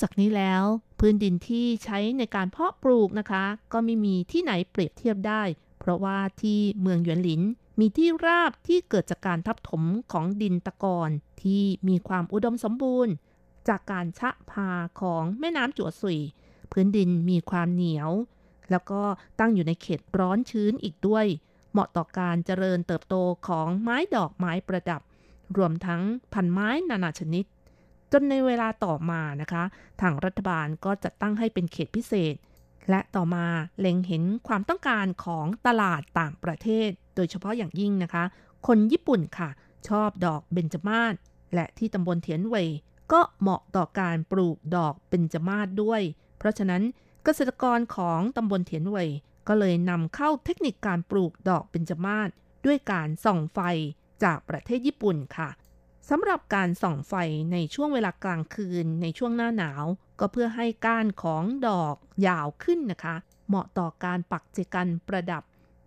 [0.00, 0.64] จากนี้แล้ว
[0.98, 5.42] พื้นดินที่ใช้ในการเพาะปลูกนะคะ ก็ไม่มีที่ไหนเปรียบเทียบได้
[5.80, 7.42] เพราะว่าที่เมืองหยวนหลิน
[7.80, 9.82] มีที่ราบที่เกิดจากการทับถม
[10.12, 11.10] ของดินตะกอน
[11.42, 13.12] ที่มีความอุดมสมบูรณ์
[13.68, 14.70] จากการชะพา
[15.00, 16.20] ของแม่น้ำจั่วสุย
[16.72, 18.10] พื้นดินมีความเหนียว
[18.70, 19.02] แล้วก็
[19.38, 21.26] ตั้งอยู่ในเขตร้อนชื้นอีกด้วย
[21.72, 23.14] เหมาะต่อการเจริญเติบโต
[23.46, 25.00] ของไม้ดอกไม้ประดับ
[25.56, 27.44] รวมทั้งพันไม้นานาชนิด
[28.12, 29.64] จนในเวลาต่อมานะคะ
[30.00, 32.34] ทางรัฐบาลก็จัดตั้งให้เป็นเขตพิเศษ
[32.90, 33.46] และต่อมา
[33.80, 38.24] เล็งเห็นความต้องการของตลาดต่างประเทศ โดยเฉพาะอย่างยิ่งนะคะ
[38.66, 39.50] คนญี่ปุ่นค่ะ
[39.88, 41.14] ชอบดอกเบญจมาศ
[41.54, 42.68] และที่ตำบลเทียนเวย
[43.12, 46.02] ก็เหมาะต่อการปลูกดอกเบญจมาศด้วย
[46.38, 46.82] เพราะฉะนั้น
[47.24, 49.08] เกษตรกรของตำบลเทียนเวย
[49.48, 52.28] ก็เลยนำเข้าเทคนิคการปลูกดอกเบญจมาศ
[52.66, 53.58] ด้วยการส่องไฟ
[54.24, 55.48] จากประเทศญี่ปุ่นค่ะ
[56.10, 57.14] สำหรับการส่องไฟ
[57.52, 59.84] ในช่วงเวลากลางคืนในช่วงหน้าหนาว
[60.20, 61.96] ก็เพื่อให้ก้านของดอก
[62.26, 63.16] ยาวขึ้นนะคะ
[63.48, 65.42] เหมาะต่อการปักเจกันประดับ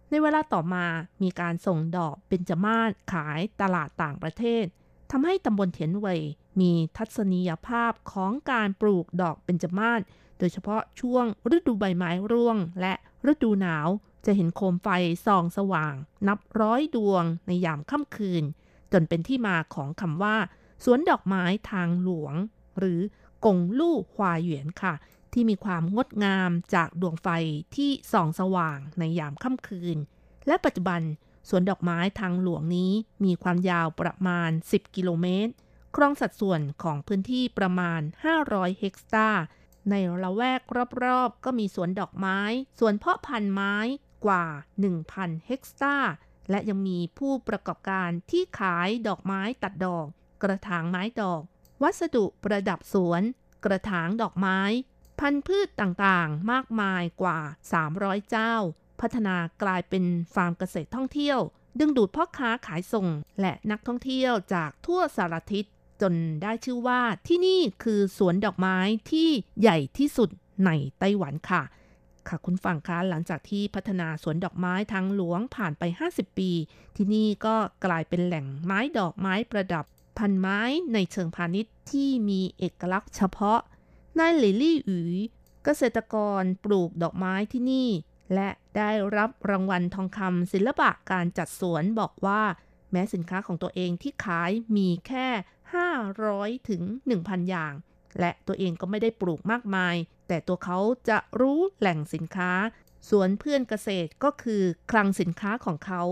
[0.09, 0.85] ในเวลาต่อมา
[1.21, 4.65] มีการส่งดอกเบญจมาศขายตลาดต่างประเทศ
[5.11, 6.21] ทำให้ตำบลเทียนเวย
[6.59, 10.01] มีทัศนียภาพของการปลูกดอกเบญจมาศ
[10.39, 12.93] โดยเฉพาะช่วงฤดูใบไม้ร่วง และ
[13.31, 13.87] ฤดูหนาว
[14.25, 14.87] จะเห็นโคมไฟ
[15.25, 15.93] ส่องสว่าง
[16.27, 18.43] นับร้อยดวงในยามค่ำคืน
[18.93, 20.37] จนเป็นที่มาของคำว่า
[20.83, 22.33] สวนดอกไม้ทางหลวง
[22.79, 22.99] หรือ
[23.45, 24.93] กงลู่ฮวาเหวียนค่ะ
[25.33, 27.27] ที่มีความงดงามจากดวงไฟ
[27.75, 29.97] ที่ส่องสว่างในยามค่ำคืน
[30.47, 31.01] และปัจจุบัน
[31.49, 32.91] สวนดอกไม้ทางหลวงนี้
[33.23, 35.53] มีความยาวประมาณ 10 กิโลเมตร
[35.95, 38.01] ครองสัดส่วนของพื้นที่ประมาณ
[38.39, 39.43] 500 เฮกตาร์
[39.89, 40.61] ในละแวก
[41.03, 42.39] รอบๆ ก็มีสวนดอกไม้
[42.79, 43.75] สวนเพาะพันธุ์ไม้
[44.25, 44.45] กว่า
[44.95, 46.11] 1,000 เฮกตาร์
[46.51, 50.07] และยังมีผู้ประกอบการที่ขายดอกไม้ตัดดอก
[50.43, 51.41] กระถางไม้ดอก
[51.83, 53.21] วัสดุประดับสวน
[53.65, 54.59] กระถางดอกไม้
[55.19, 57.39] พันธุ์พืชต่างๆ มากมายกว่า
[57.85, 58.53] 300 เจ้า
[59.01, 61.39] พัฒนากลายเป็นฟาร์มเกษตรท่องเที่ยว
[61.79, 63.07] ดึงดูดพ่อค้าขายส่ง
[63.41, 65.65] และนักท่องเที่ยวจากทั่วสารทิศ
[66.01, 68.77] จนได้ชื่อว่าที่นี่คือสวนดอกไม้
[69.11, 69.29] ที่
[69.61, 70.29] ใหญ่ที่สุด
[70.65, 71.61] ในไต้หวันค่ะ
[72.27, 76.51] ค่ะคุณฟังคะหลังจากที่พัฒนาสวนดอกไม้ทางหลวงผ่านไป 50 ปี
[76.95, 77.55] ที่นี่ก็
[77.85, 79.85] กลายเป็นแหล่งไม้ดอกไม้ประดับ
[80.17, 80.59] พันไม้
[80.93, 83.59] ในเชิงพาณิชย์ที่มีเอกลักษณ์เฉพาะ
[84.19, 85.15] นายหลี่ลี่อุ๋ย
[85.63, 87.89] เกษตรกรปลูกดอกไม้ที่นี่
[88.33, 92.41] และได้รับรางวัลทองคำศิลปะการจัดสวนบอกว่า
[92.91, 95.27] แม้สินค้าของตัวเองที่ขายมีแค่
[95.97, 96.81] 500ถึง
[97.15, 97.73] 1,000 อย่าง
[98.19, 99.95] และตัวเองก็ไม่ได้ปลูกมากมาย
[100.27, 100.77] แต่ตัวเขา
[101.09, 102.51] จะรู้แหล่งสินค้า
[103.09, 106.03] สวนเพื่อนเกษตรก็คือคลังสินค้าของเขา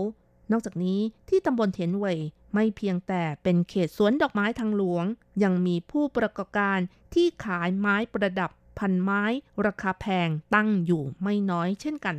[0.52, 2.18] นอกจากนี้ที่ตำบลเทียนเว่ย
[2.54, 5.04] ไม่เพียงแต่เป็นเขตสวนดอกไม้ทางหลวง
[5.42, 6.78] ยังมีผู้ประกอบการ
[7.14, 9.22] ที่ขายไม้ประดับพันไม้
[9.66, 12.16] ราคาแพงตั้งอยู่ไม่น้อยเช่นกัน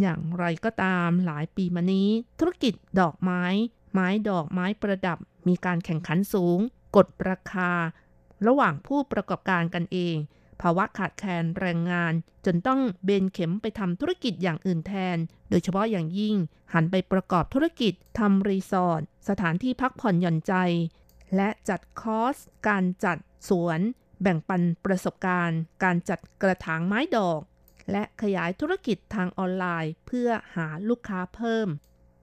[0.00, 3.42] อย่างไรก็ตามหลายปีมานี้ ธุรกิจดอกไม้
[3.92, 5.18] ไม้ดอกไม้ประดับ
[5.48, 6.58] มีการแข่งขันสูง
[6.96, 7.70] กดราคา
[8.46, 10.16] ระหว่างผู้ประกอบการกันเอง
[10.62, 12.12] ภาวะขาดแคลนแรงงาน
[12.46, 15.16] จนต้องเบนเข็มไปทำธุรกิจอย่างอื่นแทน
[15.50, 16.36] โดยเฉพาะอย่างยิ่ง
[16.74, 20.54] หันไปประกอบธุรกิจทำรีสอร์ทสถานที่พักผ่อนหย่อนใจ
[21.36, 22.36] และจัดคอร์ส
[22.68, 23.18] การจัด
[23.48, 23.80] สวน
[24.22, 27.40] แบ่งปันประสบการณ์ การจัดกระถางไม้ดอก
[27.90, 31.68] และขยายธุรกิจทางออนไลน์ เพื่อหาลูกค้าเพิ่ม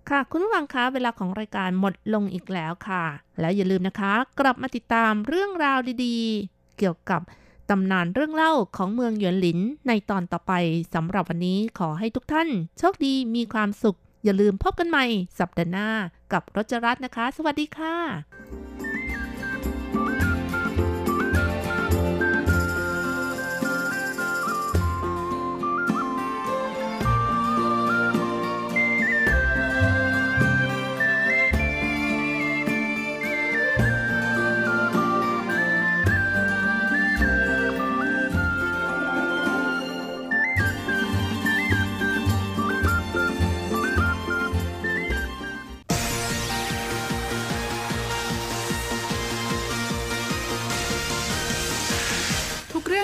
[0.10, 3.04] ค่ะ คุณผู้ฟังคะเวลาของรายการหมดลงอีกแล้วค่ะ
[3.40, 7.22] แล้วอย่าลืมนะคะ กลับมาติดตามเรื่องราวดีๆ เกี่ยวกับ
[7.70, 10.54] ตำนานเรื่องเล่าของเมืองหยวนหลินในตอนต่อไป
[10.94, 12.50] สำหรับวันนี้ขอให้ทุกท่าน
[12.80, 15.06] โชคดีมีความสุข อย่าลืมพบกันใหม่
[15.40, 15.90] สัปดาห์หน้า
[16.32, 18.93] กับรจรัตน์นะคะ สวัสดีค่ะ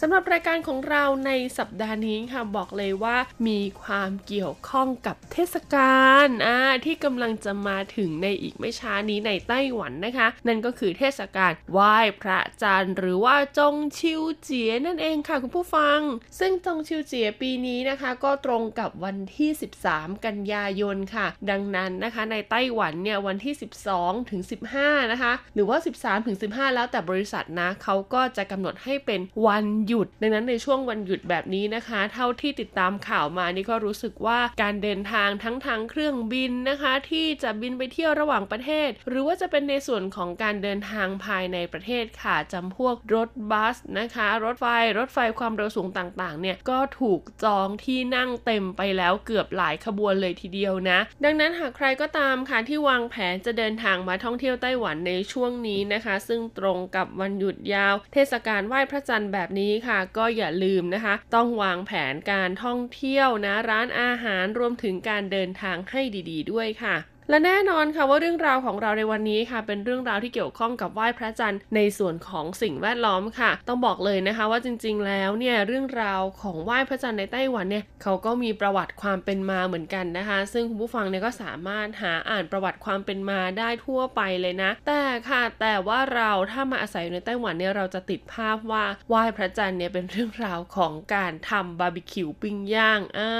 [0.00, 3.16] สำหรับรายการของเราในสัปดาห์นี้ค่ะบอกเลยว่า
[3.48, 16.00] มีความเกี่ยวข้องกับเทศกาลอ่าที่กำลังจะมาถึงในอีกไม่ช้านี้ในไต้หวันนะคะ นั่นก็คือเทศกาลไหว้พระจันทร์หรือว่าจงชิวเจียนั่นเองค่ะคุณผู้ฟัง
[16.38, 19.50] ซึ่งจงชิวเจียปีนี้นะคะ ก็ตรงกับวันที่
[19.88, 23.54] 13 กันยายนค่ะ ดังนั้นนะคะ ในไต้หวันเนี่ยวันที่
[23.92, 24.42] 12ถึง
[24.76, 44.66] 15 นะคะ หรือว่า 13ถึง15 แล้วแต่บริษัทนะเขาก็จะกำหนดให้เป็นวันหยุด ดังนั้นในช่วงวันหยุดแบบนี้นะคะ เท่าที่ติดตามข่าวมานี่ก็รู้สึกว่าการเดินทางทั้งทางเครื่องบินนะคะ ที่จะบินไปเที่ยวระหว่างประเทศ หรือว่าจะเป็นในส่วนของการเดินทางภายในประเทศค่ะจำพวกรถบัสนะคะ รถไฟ
[44.98, 66.00] รถไฟความเร็วสูงต่างๆ เนี่ยก็ถูกจองที่นั่งเต็มไปแล้วเกือบหลายขบวนเลยทีเดียวนะ ดังนั้นหากใครก็ตามค่ะที่วางแผนจะเดินทางมาท่องเที่ยวไต้หวันในช่วงนี้นะคะ ซึ่งตรงกับวันหยุดยาว เทศกาลไหว้พระจันทร์แบบนี้ค่ะ ก็อย่าลืมนะคะ ต้องวางแผนการท่องเที่ยวนะร้านอาหารรวมถึงการเดินทางให้
[66.30, 66.96] ดี ๆ ด้วยค่ะ
[67.30, 93.30] และแน่นอนค่ะว่าเรื่องราวของเราในวันนี้ค่ะ เป็นเรื่องราวที่เกี่ยวข้องกับไหว้พระจันทร์ในส่วนของสิ่งแวดล้อมค่ะ ต้องบอกเลยนะคะว่าจริง ๆ แล้วเนี่ยเรื่องราวของไหว้พระจันทร์ในไต้หวันเนี่ยเขาก็มีประวัติความเป็นมาเหมือนกันนะคะ ซึ่งคุณผู้ฟังเนี่ยก็สามารถหาอ่านประวัติความเป็นมาได้ทั่วไปเลยนะ แต่ค่ะแต่ว่าเราถ้ามาอาศัยอยู่ในไต้หวันเนี่ยเราจะติดภาพว่าไหว้พระจันทร์เนี่ยเป็นเรื่องราวของการทำบาร์บีคิวปิ้งย่างอ่า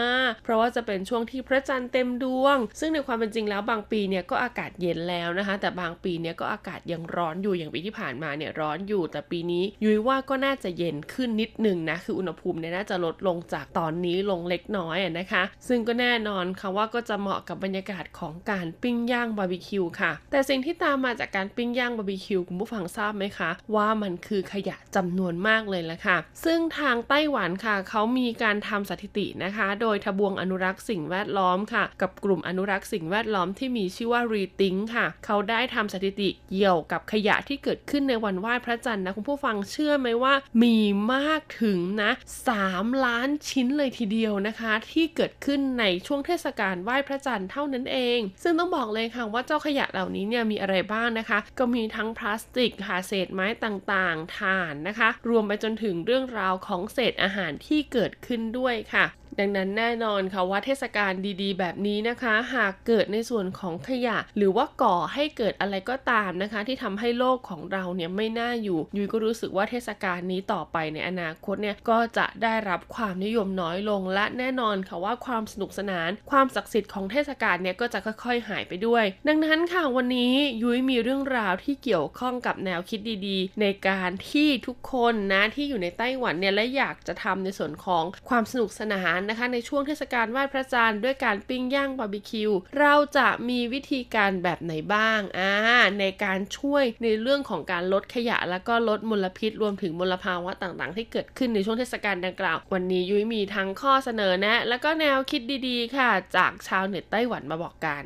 [0.44, 40.78] เพราะว่าจะเป็นช่วงที่พระจันทร์เต็มดวง ซึ่งในความเป็นจริงแล้วบางางปีเนี่ยก็อากาศเย็นแล้วนะคะ แต่บางปีเนี่ยก็อากาศยังร้อนอยู่อย่างปีที่ผ่านมาเนี่ยร้อนอยู่ แต่ปีนี้ยุ้ยว่าก็น่าจะเย็นขึ้นนิดนึงนะคืออุณหภูมิเนี่ยน่าจะลดลงจากตอนนี้ลงเล็กน้อยนะคะ ซึ่งก็แน่นอนค่ะว่าก็จะเหมาะกับบรรยากาศของการปิ้งย่างบาร์บีคิวค่ะ แต่สิ่งที่ตามมาจากการปิ้งย่างบาร์บีคิวคุณผู้ฟังทราบไหมคะ ว่ามันคือขยะจำนวนมากเลยละค่ะ ซึ่งทางไต้หวันค่ะเขามีการทำสถิตินะคะ โดยทบวงอนุรักษ์สิ่งแวดล้อมค่ะ กับกลุ่มอนุรักษ์สิ่งแวดล้อมที่มีชื่อว่ารีติงค่ะ เขาได้ทำสถิติเกี่ยวกับขยะที่เกิดขึ้นในวันไหว้พระจันทร์นะ คุณผู้ฟังเชื่อไหมว่า มี
[41.14, 42.10] มากถึงนะ
[42.54, 59.06] 3 ล้านชิ้นเลยทีเดียวนะคะ ที่เกิดขึ้นในช่วงเทศกาลไหว้พระจันทร์เท่านั้นเอง ซึ่งต้องบอกเลยค่ะว่าเจ้าขยะเหล่านี้เนี่ยมีอะไรบ้างนะคะ ก็มีทั้งพลาสติกค่ะเศษไม้ต่างๆถ่านนะคะ รวมไปจนถึงเรื่องราวของเศษอาหารที่เกิดขึ้นด้วยค่ะ
[59.38, 61.12] ดังนั้นแน่นอนค่ะว่าเทศกาล
[61.42, 95.52] ดีๆ แบบนี้นะคะ หากเกิดในส่วนของขยะ หรือว่าก่อให้เกิดอะไรก็ตามนะคะ ที่ทำให้โลกของเราเนี่ยไม่น่าอยู่ ยุ้ยก็รู้สึกว่าเทศกาลนี้ต่อไปในอนาคตเนี่ยก็จะได้รับความนิยมน้อยลงและแน่นอนค่ะว่าความสนุกสนาน ความศักดิ์สิทธิ์ของเทศกาลเนี่ยก็จะค่อยๆ หายไปด้วย ดังนั้นค่ะวันนี้ยุ้ยมีเรื่องราวที่เกี่ยวข้องกับแนวคิดดีๆ ในการที่ทุกคนนะที่อยู่ในไต้หวันเนี่ยและอยากจะทำในส่วนของความสนุกสนานนะคะในช่วงเทศกาลไหว้พระจันทร์ด้วยการปิ้งย่างบาร์บีคิวเราจะมีวิธีการแบบไหนบ้างอ่า
[96.00, 108.04] ในการช่วยในเรื่องของการลดขยะ แล้วก็ลดมลพิษรวมถึงมลภาวะต่างๆ ที่เกิดขึ้นในช่วงเทศกาลดังกล่าว วันนี้ยุ้ยมีทั้งข้อเสนอแนะ แล้วก็แนวคิดดีๆ ค่ะ จากชาวเน็ตไต้หวันมาบอกกัน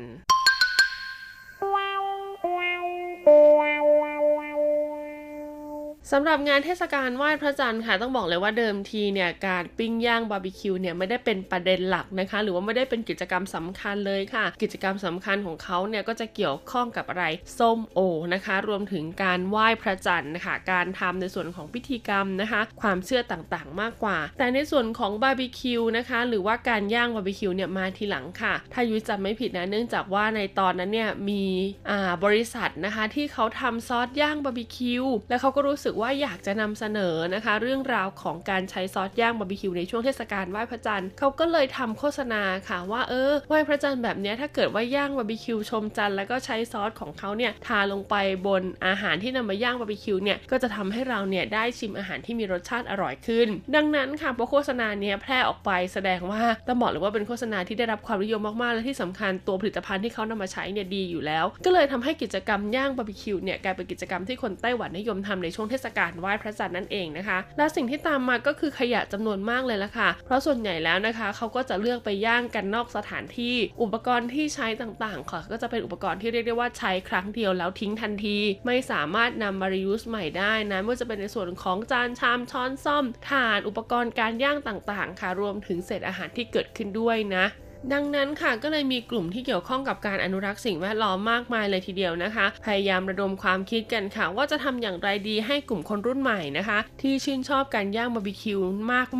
[6.09, 17.25] สำหรับงานเทศกาลไหว้พระจันทร์ค่ะต้องบอกเลยว่าเดิมทีเนี่ยการปิ้งย่างบาร์บีคิวเนี่ยไม่ได้เป็นประเด็นหลักนะคะ หรือว่าไม่ได้เป็นกิจกรรมสำคัญเลยค่ะ กิจกรรมสำคัญของเขาเนี่ยก็จะเกี่ยวข้องกับอะไร
[17.59, 17.99] ส้มโอ
[18.33, 31.43] นะคะ รวมถึงการไหว้พระจันทร์นะคะการทำในส่วนของพิธีกรรมนะคะ ความเชื่อต่างๆ มากกว่า แต่ในส่วนของบาร์บีคิวนะคะ หรือว่าการย่างบาร์บีคิวเนี่ยมาทีหลังค่ะ ถ้ายุ้ยจำไม่ผิดนะเนื่องจากว่าในตอนนั้นเนี่ยมี
[31.89, 48.15] อ่าบริษัทนะคะที่เขาทำซอสย่างบาร์บีคิวแล้วเขาก็รู้สึกสึกว่าอยากจะนำเสนอนะคะ เรื่องราวของการใช้ซอสย่างบาร์บีคิวในช่วงเทศกาลไหว้พระจันทร์เขาก็เลยทำโฆษณาค่ะว่าเออไหว้พระจันทร์แบบนี้ถ้าเกิดว่าย่างบาร์บีคิวชมจันทร์แล้วก็ใช้ซอสของเขาเนี่ยทาลงไป
[48.47, 87.45] บนอาหารที่นำมาย่างบาร์บีคิวเนี่ยก็จะทำให้เราเนี่ยได้ชิมอาหารที่มีรสชาติอร่อยขึ้น ดังนั้นค่ะพอโฆษณาเนี้ยแพร่ออกไปแสดงว่าต้องบอกเลยว่าเป็นโฆษณาที่ได้รับความนิยมมากๆ และที่สำคัญตัวผลิตภัณฑ์ที่เขานำมาใช้เนี่ยดีอยู่แล้ว ก็เลยทำให้กิจกรรมย่างบาร์บีคิวเนี่ยกลายเป็นกิจกรรมที่คนไต้หวันนิยมทำในช่วงเทศกาลไหว้พระจันทร์นั่นเองนะคะ และสิ่งที่ตามมาก็คือขยะจำนวนมากเลยละค่ะ เพราะส่วนใหญ่แล้วนะคะ เขาก็จะเลือกไปย่างกันนอกสถานที่ อุปกรณ์ที่ใช้ต่างๆค่ะ ก็จะเป็นอุปกรณ์ที่เรียกได้ว่าใช้ครั้งเดียวแล้วทิ้งทันที ไม่สามารถนำมา reuse ใหม่ได้นะไม่ว่าจะเป็นในส่วนของจานชามช้อนซ่อมถ่านอุปกรณ์การย่างต่างๆ ค่ะรวมถึงเศษอาหารที่เกิดขึ้นด้วยนะ
[87.93, 98.59] ดังนั้นค่ะก็เลยมีกลุ่มที่เกี่ยวข้องกับการอนุรักษ์สิ่งแวดล้อมมากมายเลยทีเดียวนะคะ พยายามระดมความคิดกันค่ะ ว่าจะทำอย่างไรดีให้กลุ่มคนรุ่นใหม่นะคะ ที่ชื่นชอบการย่างบาร์บีคิว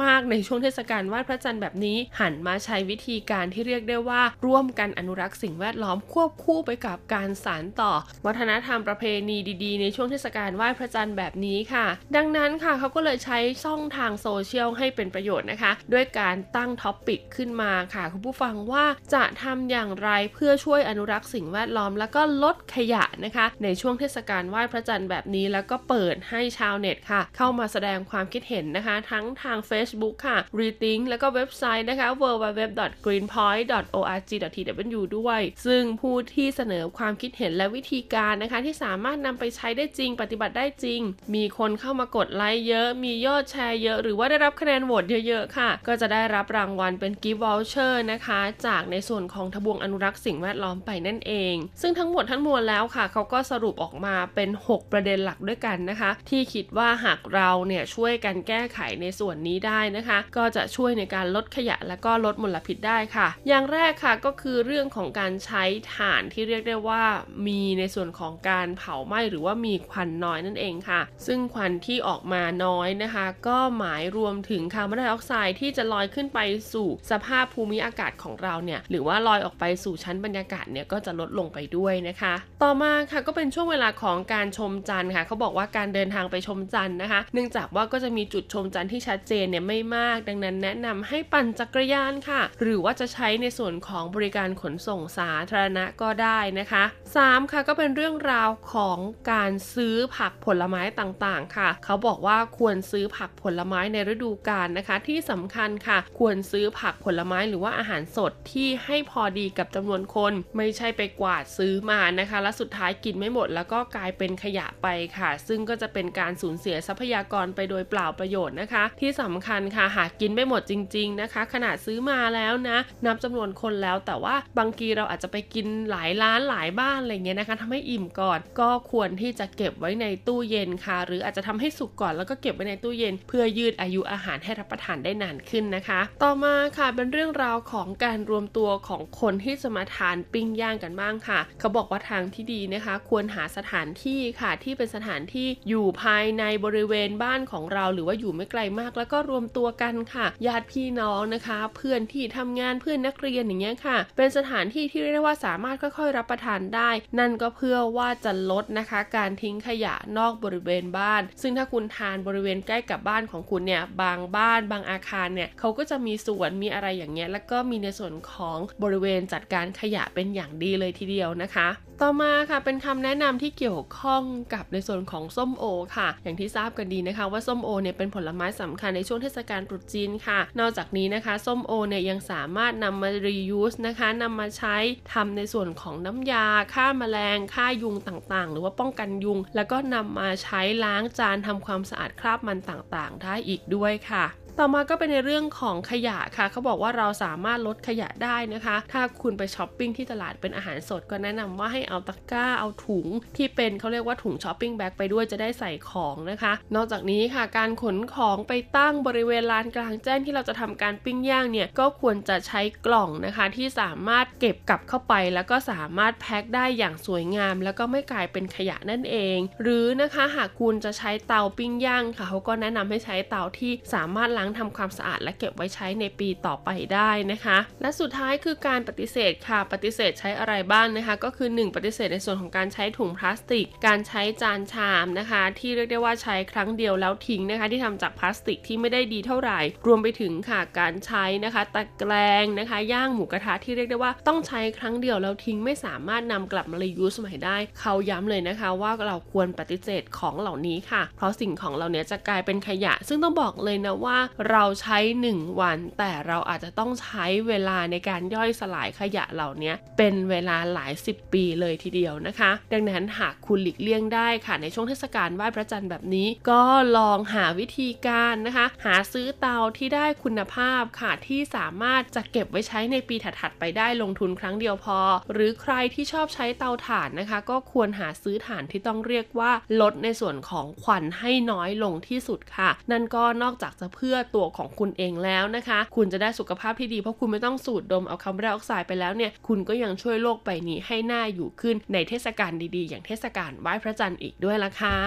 [0.03, 7.91] มาก ๆ ในช่วงเทศกาลไหว้พระจันทร์แบบนี้ หันมาใช้วิธีการที่เรียกได้ว่า ร่วมกันอนุรักษ์สิ่งแวดล้อมควบคู่ไปกับการสานต่อ
[8.25, 11.85] วัฒนธรรมประเพณีดีๆ ในช่วงเทศกาลไหว้พระจันทร์แบบนี้ค่ะ
[12.15, 35.41] ดังนั้นค่ะเขาก็เลยใช้ช่องทางโซเชียลให้เป็นประโยชน์นะคะ ด้วยการตั้ง topic ขึ้นมาค่ะคุณผู้ฟังว่าจะทำอย่างไรเพื่อช่วยอนุรักษ์สิ่งแวดล้อม แล้วก็ลดขยะนะคะ ในช่วงเทศกาลไหว้พระจันทร์แบบนี้ แล้วก็เปิดให้ชาวเน็ตค่ะ เข้ามาแสดงความคิดเห็นนะคะ ทั้งทาง Facebook ค่ะ Rethink แล้วก็เว็บไซต์นะคะ www.greenpoint.org.tw ด้วย
[35.65, 41.01] ซึ่งผู้ที่เสนอความคิดเห็นและวิธีการนะคะ ที่สามารถนำไปใช้ได้จริง ปฏิบัติได้จริง
[41.35, 65.63] มีคนเข้ามากดไลค์เยอะ มียอดแชร์เยอะ หรือว่าได้รับคะแนนโหวตเยอะๆค่ะ ก็จะได้รับรางวัลเป็น gift voucher นะคะจากในส่วนของทบวงอนุรักษ์สิ่งแวดล้อมไปนั่นเอง ซึ่งทั้งหมดทั้งมวลแล้วค่ะ เขาก็สรุปออกมาเป็น 6 ประเด็นหลักด้วยกันนะคะ ที่คิดว่าหากเราเนี่ยช่วยกันแก้ไขในส่วนนี้ได้นะคะ ก็จะช่วยในการลดขยะและก็ลดมลพิษได้ค่ะ อย่างแรกค่ะก็คือเรื่องของการใช้
[65.95, 67.03] ถ่านที่เรียกได้ว่า
[67.47, 76.39] มีในส่วนของการเผาไหม้หรือว่ามีควันน้อยนั่นเองค่ะ ซึ่งควันที่ออกมาน้อยนะคะ ก็หมายรวมถึงคาร์บอนไดออกไซด์ที่จะลอยขึ้นไป
[76.73, 96.83] สู่สภาพภูมิอากาศของเราเนี่ยหรือว่าลอยออกไปสู่ชั้นบรรยากาศเนี่ยก็จะลดลงไปด้วยนะคะ ต่อมาค่ะก็เป็นช่วงเวลาของการชมจันทร์ค่ะเขาบอกว่าการเดินทางไปชมจันทร์นะคะ เนื่องจากว่าก็จะมีจุดชมจันทร์ที่ชัดเจนเนี่ยไม่มาก ดังนั้นแนะนำให้ปั่นจักรยานค่ะ หรือว่าจะใช้ในส่วนของบริการขนส่งสาธารณะก็ได้นะคะ
[97.17, 98.97] 3 ค่ะก็เป็นเรื่องราวของ
[99.31, 133.13] การซื้อผักผลไม้ต่างๆ ค่ะ เขาบอกว่าควรซื้อผักผลไม้ในฤดูกาลนะคะ ที่สำคัญค่ะ ควรซื้อผักผลไม้หรือว่าอาหารสดที่ให้พอดีกับจำนวนคน ไม่ใช่ไปกวาดซื้อมานะคะ แล้วสุดท้ายกินไม่หมด แล้วก็กลายเป็นขยะไปค่ะ ซึ่งก็จะเป็นการสูญเสียทรัพยากรไปโดยเปล่าประโยชน์นะคะ ที่สำคัญค่ะหากกินไม่หมดจริง ๆนะคะ ขนาดซื้อมาแล้วนะ นับจำนวนคนแล้ว แต่ว่าบางทีเราอาจจะไปกินหลายร้านหลายบ้านอะไรเงี้ยนะคะทำให้อิ่มก่อน ก็ควรที่จะเก็บไว้ในตู้เย็นค่ะ หรืออาจจะทำให้สุกก่อนแล้วก็เก็บไว้ในตู้เย็น
[133.27, 156.89] เพื่อยืดอายุอาหารให้รับประทานได้นานขึ้นนะคะ ต่อมาค่ะเป็นเรื่องราวของการการรวมตัวของคนที่จะมาทานปิ้งย่างกันบ้างค่ะ เขาบอกว่าทางที่ดีนะคะ ควรหาสถานที่ค่ะที่เป็นสถานที่อยู่ภายในบริเวณบ้านของเรา หรือว่าอยู่ไม่ไกลมาก แล้วก็รวมตัวกันค่ะญาติพี่น้องนะคะ เพื่อนที่ทำงานเพื่อนนักเรียนอย่างเงี้ยค่ะ เป็นสถานที่ที่เรียกได้ว่าสามารถค่อยๆ รับประทานได้
[157.19, 171.67] นั่นก็เพื่อว่าจะลดนะคะ การทิ้งขยะนอกบริเวณบ้าน ซึ่งถ้าคุณทานบริเวณใกล้กับบ้านของคุณเนี่ยบางบ้าน บางอาคารเนี่ยเขาก็จะมีสวนมีอะไรอย่างเงี้ยแล้วก็มีในส่วนของบริเวณจัดการขยะเป็นอย่างดีเลยทีเดียวนะคะ
[172.01, 174.23] ต่อมาค่ะเป็นคำแนะนำที่เกี่ยวข้อง
[174.53, 175.65] กับในส่วนของส้มโอ
[175.97, 184.75] ค่ะ อย่างที่ทราบกันดีนะคะว่าส้มโอเนี่ยเป็นผลไม้สำคัญในช่วงเทศกาลตรุษจีนค่ะ นอกจากนี้นะคะส้มโอเนี่ยยังสามารถนำมา reuse นะคะนำมาใช้
[185.13, 194.25] ทำในส่วนของน้ำยาฆ่าแมลงฆ่ายุงต่างๆ หรือว่าป้องกันยุง แล้วก็นำมาใช้ล้างจานทำความสะอาดคราบมันต่างๆ ได้อีกด้วยค่ะ
[194.59, 231.49] ต่อมาก็เป็นในเรื่องของขยะค่ะ เขาบอกว่าเราสามารถลดขยะได้นะคะ ถ้าคุณไปช้อปปิ้งที่ตลาดเป็นอาหารสดก็แนะนำว่าให้เอาตะกร้าเอาถุง ที่เป็นเขาเรียกว่าถุง shopping bag ไปด้วยจะได้ใส่ของนะคะ นอกจากนี้ค่ะการขนของไปตั้งบริเวณลานกลางแจ้งที่เราจะทำการปิ้งย่างเนี่ยก็ควรจะใช้กล่องนะคะ ที่สามารถเก็บกลับเข้าไป แล้วก็สามารถแพ็คได้อย่างสวยงาม แล้วก็ไม่กลายเป็นขยะนั่นเอง หรือนะคะหากคุณจะใช้เตาปิ้งย่างค่ะเขาก็แนะนำให้ใช้เตาที่สามารถล้างล้างทำความสะอาดและเก็บไว้ใช้ในปีต่อไปได้นะคะ และสุดท้ายคือการปฏิเสธค่ะ ปฏิเสธใช้อะไรบ้างนะคะ ก็คือ
[231.63, 254.17] 1 ปฏิเสธในส่วนของการใช้ถุงพลาสติก การใช้จานชามนะคะ ที่เรียกได้ว่าใช้ครั้งเดียวแล้วทิ้งนะคะ ที่ทำจากพลาสติกที่ไม่ได้ดีเท่าไหร่ รวมไปถึงค่ะการใช้นะคะตะแกรงนะคะ ย่างหมูกระทะที่เรียกได้ว่าต้องใช้ครั้งเดียวแล้วทิ้งไม่สามารถนำกลับมารียูสใหม่ได้ เขาย้ำเลยนะคะ ว่าเราควรปฏิเสธของเหล่านี้ค่ะ เพราะสิ่งของเหล่านี้จะกลายเป็นขยะ ซึ่งต้องบอกเลยนะว่า
[254.49, 254.97] เราใช้
[255.31, 266.63] 1 วัน แต่เราอาจจะต้องใช้เวลาในการย่อยสลายขยะเหล่านี้เป็นเวลาหลาย 10 ปีเลยทีเดียวนะคะ ดังนั้นหากคุณหลีกเลี่ยงได้ค่ะในช่วงเทศกาลไหว้พระจันทร์แบบนี้ ก็
[266.97, 274.99] ลองหาวิธีการนะคะ หาซื้อเตาที่ได้คุณภาพค่ะที่สามารถจะเก็บไว้ใช้ในปีถัดๆไปได้ลงทุนครั้งเดียวพอ
[275.33, 279.51] หรือใครที่ชอบใช้เตาถ่านนะคะ ก็ควรหาซื้อถ่านที่ต้องเรียกว่า
[279.81, 294.97] ลดในส่วนของควันให้น้อยลงที่สุดค่ะ นั่นก็นอกจากจะเพื่อตัวของคุณเองแล้วนะคะ คุณจะได้สุขภาพที่ดีเพราะคุณไม่ต้องสูดดมเอาคาร์บอนไดออกไซด์ไปแล้วเนี่ยคุณก็ยังช่วยโลกใบนี้ให้หน้าอยู่ขึ้นในเทศกาลดีๆ อย่างเทศกาลไหว้พระจันทร์อีกด้วยล่ะค่ะ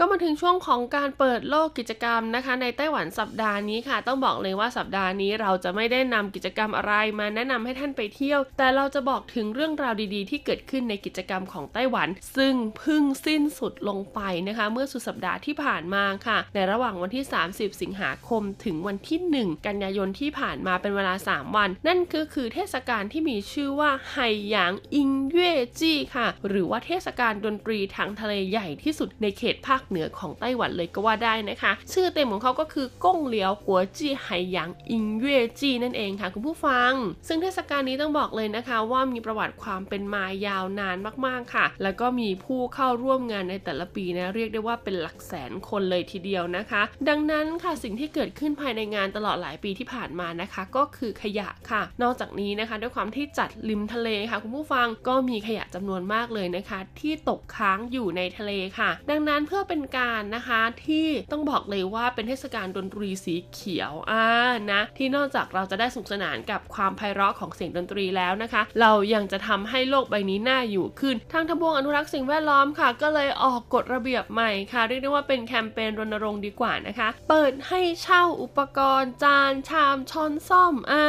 [0.00, 24.16] ก็มาถึงช่วงของการเปิดโลกกิจกรรมนะคะ ในไต้หวันสัปดาห์นี้ค่ะ ต้องบอกเลยว่าสัปดาห์นี้เราจะไม่ได้นำกิจกรรมอะไรมาแนะนำให้ท่านไปเที่ยว แต่เราจะบอกถึงเรื่องราวดีๆ ที่เกิดขึ้นในกิจกรรมของไต้หวัน ซึ่งเพึ่งสิ้นสุดลงไปนะคะ เมื่อสุดสัปดาห์ที่ผ่านมาค่ะ ในระหว่างวันที่ 30 สิงหาคมถึงวันที่ 1 กันยายนที่ผ่านมาเป็นเวลา 3 วัน นั่นก็คือเทศกาลที่มีชื่อว่าไฮ
[24.48, 36.92] หยางอิงเย่จี้ค่ะ หรือว่าเทศกาลดนตรีทางทะเลใหญ่ที่สุดในเขตภาคเหนือของไต้หวันเลยก็ว่าได้นะคะ ชื่อเต็มของเขาก็คือก้งเหลียวกัวจี้ไหหยางอิงเย่จี้นั่นเองค่ะคุณผู้ฟัง
[37.28, 64.26] ซึ่งเทศกาลนี้ต้องบอกเลยนะคะ ว่ามีประวัติความเป็นมายาวนานมากๆค่ะ แล้วก็มีผู้เข้าร่วมงานในแต่ละปีนะเรียกได้ว่าเป็นหลักแสนคนเลยทีเดียวนะคะ ดังนั้นค่ะสิ่งที่เกิดขึ้นภายในงานตลอดหลายปีที่ผ่านมานะคะ ก็คือขยะค่ะ นอกจากนี้นะคะ ด้วยความที่จัดริมทะเลค่ะ คุณผู้ฟังก็มีขยะจำนวนมากเลยนะคะ ที่ตกค้างอยู่ในทะเลค่ะ ดังนั้นเพื่อเป็นการนะคะที่ต้องบอกเลยว่าเป็นเทศกาลดนตรีสีเขียวอ่า
[64.72, 81.04] นะที่นอกจากเราจะได้สนุกสนานกับความไพเราะของเสียงดนตรีแล้วนะคะ เรายังจะทำให้โลกใบนี้น่าอยู่ขึ้นทางทบวงอนุรักษ์สิ่งแวดล้อมค่ะ ก็เลยออกกฎระเบียบใหม่ค่ะเรียกได้ว่าเป็นแคมเปญรณรงค์ดีกว่านะคะ เปิดให้เช่าอุปกรณ์ จานชามช้อนซ่อมอ่า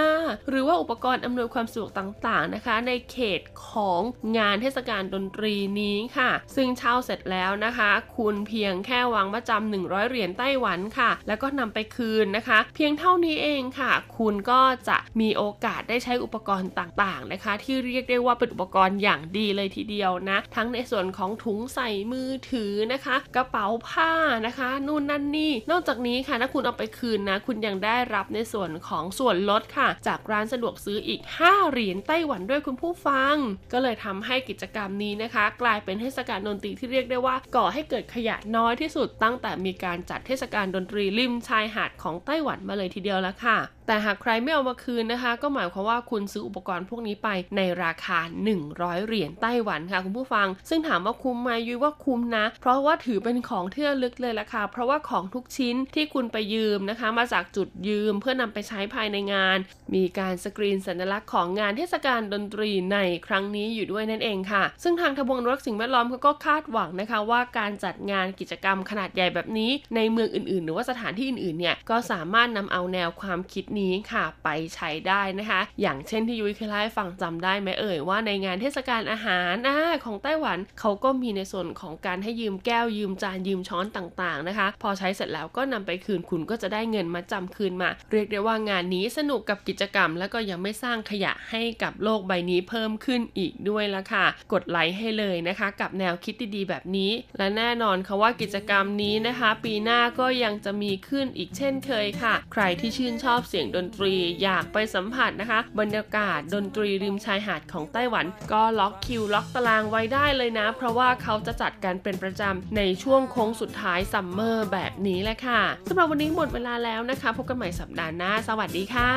[0.50, 4.02] หรือว่าอุปกรณ์อำนวยความสะดวกต่างๆนะคะ ในเขตของ
[4.38, 24.12] งานเทศกาลดนตรีนี้ค่ะ ซึ่งเช่าเสร็จแล้วนะคะ คุณเพียงแค่วางมาจำ100 เหรียญไต้หวันค่ะ แล้วก็นำไปคืนนะคะ เพียงเท่านี้เองค่ะ คุณก็จะมีโอกาสได้ใช้อุปกรณ์ต่างๆนะคะ ที่เรียกได้ว่าเป็นอุปกรณ์อย่างดีเลยทีเดียวนะ ทั้งในส่วนของถุงใส่มือถือนะคะ กระเป๋าผ้า
[24.46, 33.36] นะคะ นู่นนั่นนี่ นอกจากนี้ค่ะถ้าคุณเอาไปคืนนะ คุณยังได้รับในส่วนของส่วนลดค่ะ จากร้านสะดวกซื้ออีก 5 เหรียญไต้หวันด้วยคุณผู้ฟัง
[33.74, 43.58] ก็เลยทำให้กิจกรรมนี้นะคะ กลายเป็นเทศกาลดนตรีที่เรียกได้ว่าก่อให้เกิดขยะน้อยที่สุดตั้งแต่มีการจัดเทศกาลดนตรีริมชายหาดของไต้หวันมาเลยทีเดียวแล้วค่ะ
[43.90, 48.20] แต่หากใครไม่เอามาคืนนะคะ ก็หมายความว่าคุณซื้ออุปกรณ์พวกนี้ไปในราคา
[48.64, 59.58] 100 เหรียญไต้หวันค่ะคุณผู้ฟัง ซึ่งถามว่าคุ้มไหมยุ้ยว่าคุ้มนะ เพราะว่าถือเป็นของเที่ระลึกเลยละค่ะ เพราะว่าของทุกชิ้นที่คุณไปยืมนะคะ มาจากจุดยืมเพื่อนำไปใช้ภายในงาน
[59.96, 73.79] มีการสกรีนสัญลักษณ์ของงานเทศกาลดนตรีในครั้งนี้อยู่ด้วยนั่นเองค่ะ ซึ่งทางทบวงรักสิ่งแวดล้อมเขาก็คาดหวังนะคะว่าการจัดงานกิจกรรมขนาดใหญ่แบบนี้ ในเมืองอื่นๆ หรือว่าสถานที่อื่นๆเนี่ยก็สามารถนำเอาแนวความคิดนี้
[74.12, 118.32] ค่ะไปใช้ได้นะคะ อย่างเช่นที่ยุ้ยเคยเล่าให้ฟังจำได้ไหมเอ่ยว่าในงานเทศกาลอาหารอ่าของไต้หวันเขาก็มีในส่วนของการให้ยืมแก้วยืมจานยืมช้อนต่างๆนะคะ พอใช้เสร็จแล้วก็นำไปคืนคุณก็จะได้เงินมาจำคืนมา เรียกได้ว่างานนี้สนุกกับกิจกรรม แล้วก็ยังไม่สร้างขยะให้กับโลกใบนี้เพิ่มขึ้นอีกด้วยละค่ะ กดไลค์ให้เลยนะคะ กับแนวคิดดีๆแบบนี้ และแน่นอนค่ะว่ากิจกรรมนี้นะคะ ปีหน้าก็ยังจะมีขึ้นอีกเช่นเคยค่ะ ใครที่ชื่นชอบเสียียงดนตรีอยากไปสัมผัสนะคะ บรรยากาศดนตรีริมชายหาดของไต้หวัน ก็ล็อกคิวล็อกตารางไว้ได้เลยนะ เพราะว่าเขาจะจัดกันเป็นประจำในช่วงโค้งสุดท้าย summer แบบนี้แหละค่ะสำหรับวันนี้หมดเวลาแล้วนะคะ พบกันใหม่สัปดาห์หน้า
[118.48, 119.12] สวัสดีค่ะ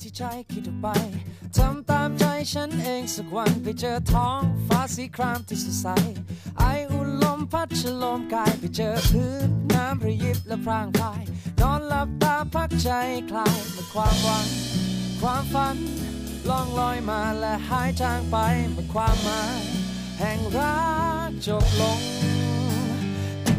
[0.00, 0.86] ที่ใจคิดไป
[1.56, 5.86] ทำตามใจฉันเองสักวันไปเจอท้องฟ้าสีครามที่สดใส
[6.58, 11.22] ไออุ่นลมพัดชโลมกายไปเจอพื้นน้ำระยิบและพรางพาย
[11.60, 12.88] นอนหลับตาพักใจ
[13.30, 14.46] คลายเมื่อความหวัง
[15.20, 15.76] ความฝัน
[16.48, 18.36] ล่องลอยมาและหายจางไป
[18.72, 19.62] เมื่อความหมาย
[20.20, 20.80] แห่งรั
[21.28, 22.00] กจบลง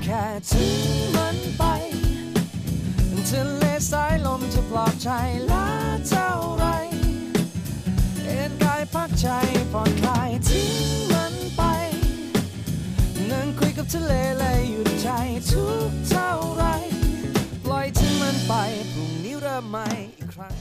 [0.03, 0.79] แค่ทิ้ง
[1.15, 1.63] มันไป
[3.29, 5.09] ทะเลสายลมจะปลอบใจ
[5.51, 5.67] ลา
[6.09, 6.65] เท่าไร
[8.25, 9.27] เอ็นกายพักใจ
[9.71, 11.61] ผ่อนคลายทิ้งมันไป
[13.29, 15.09] นั่งคุยกับทะเลเลยหยุดใจ
[15.49, 16.63] ทุกเท่าไร
[18.47, 18.53] ไป
[18.93, 19.87] พรุ่งนี้เริ่มใหม่
[20.17, 20.55] อีกครั้ง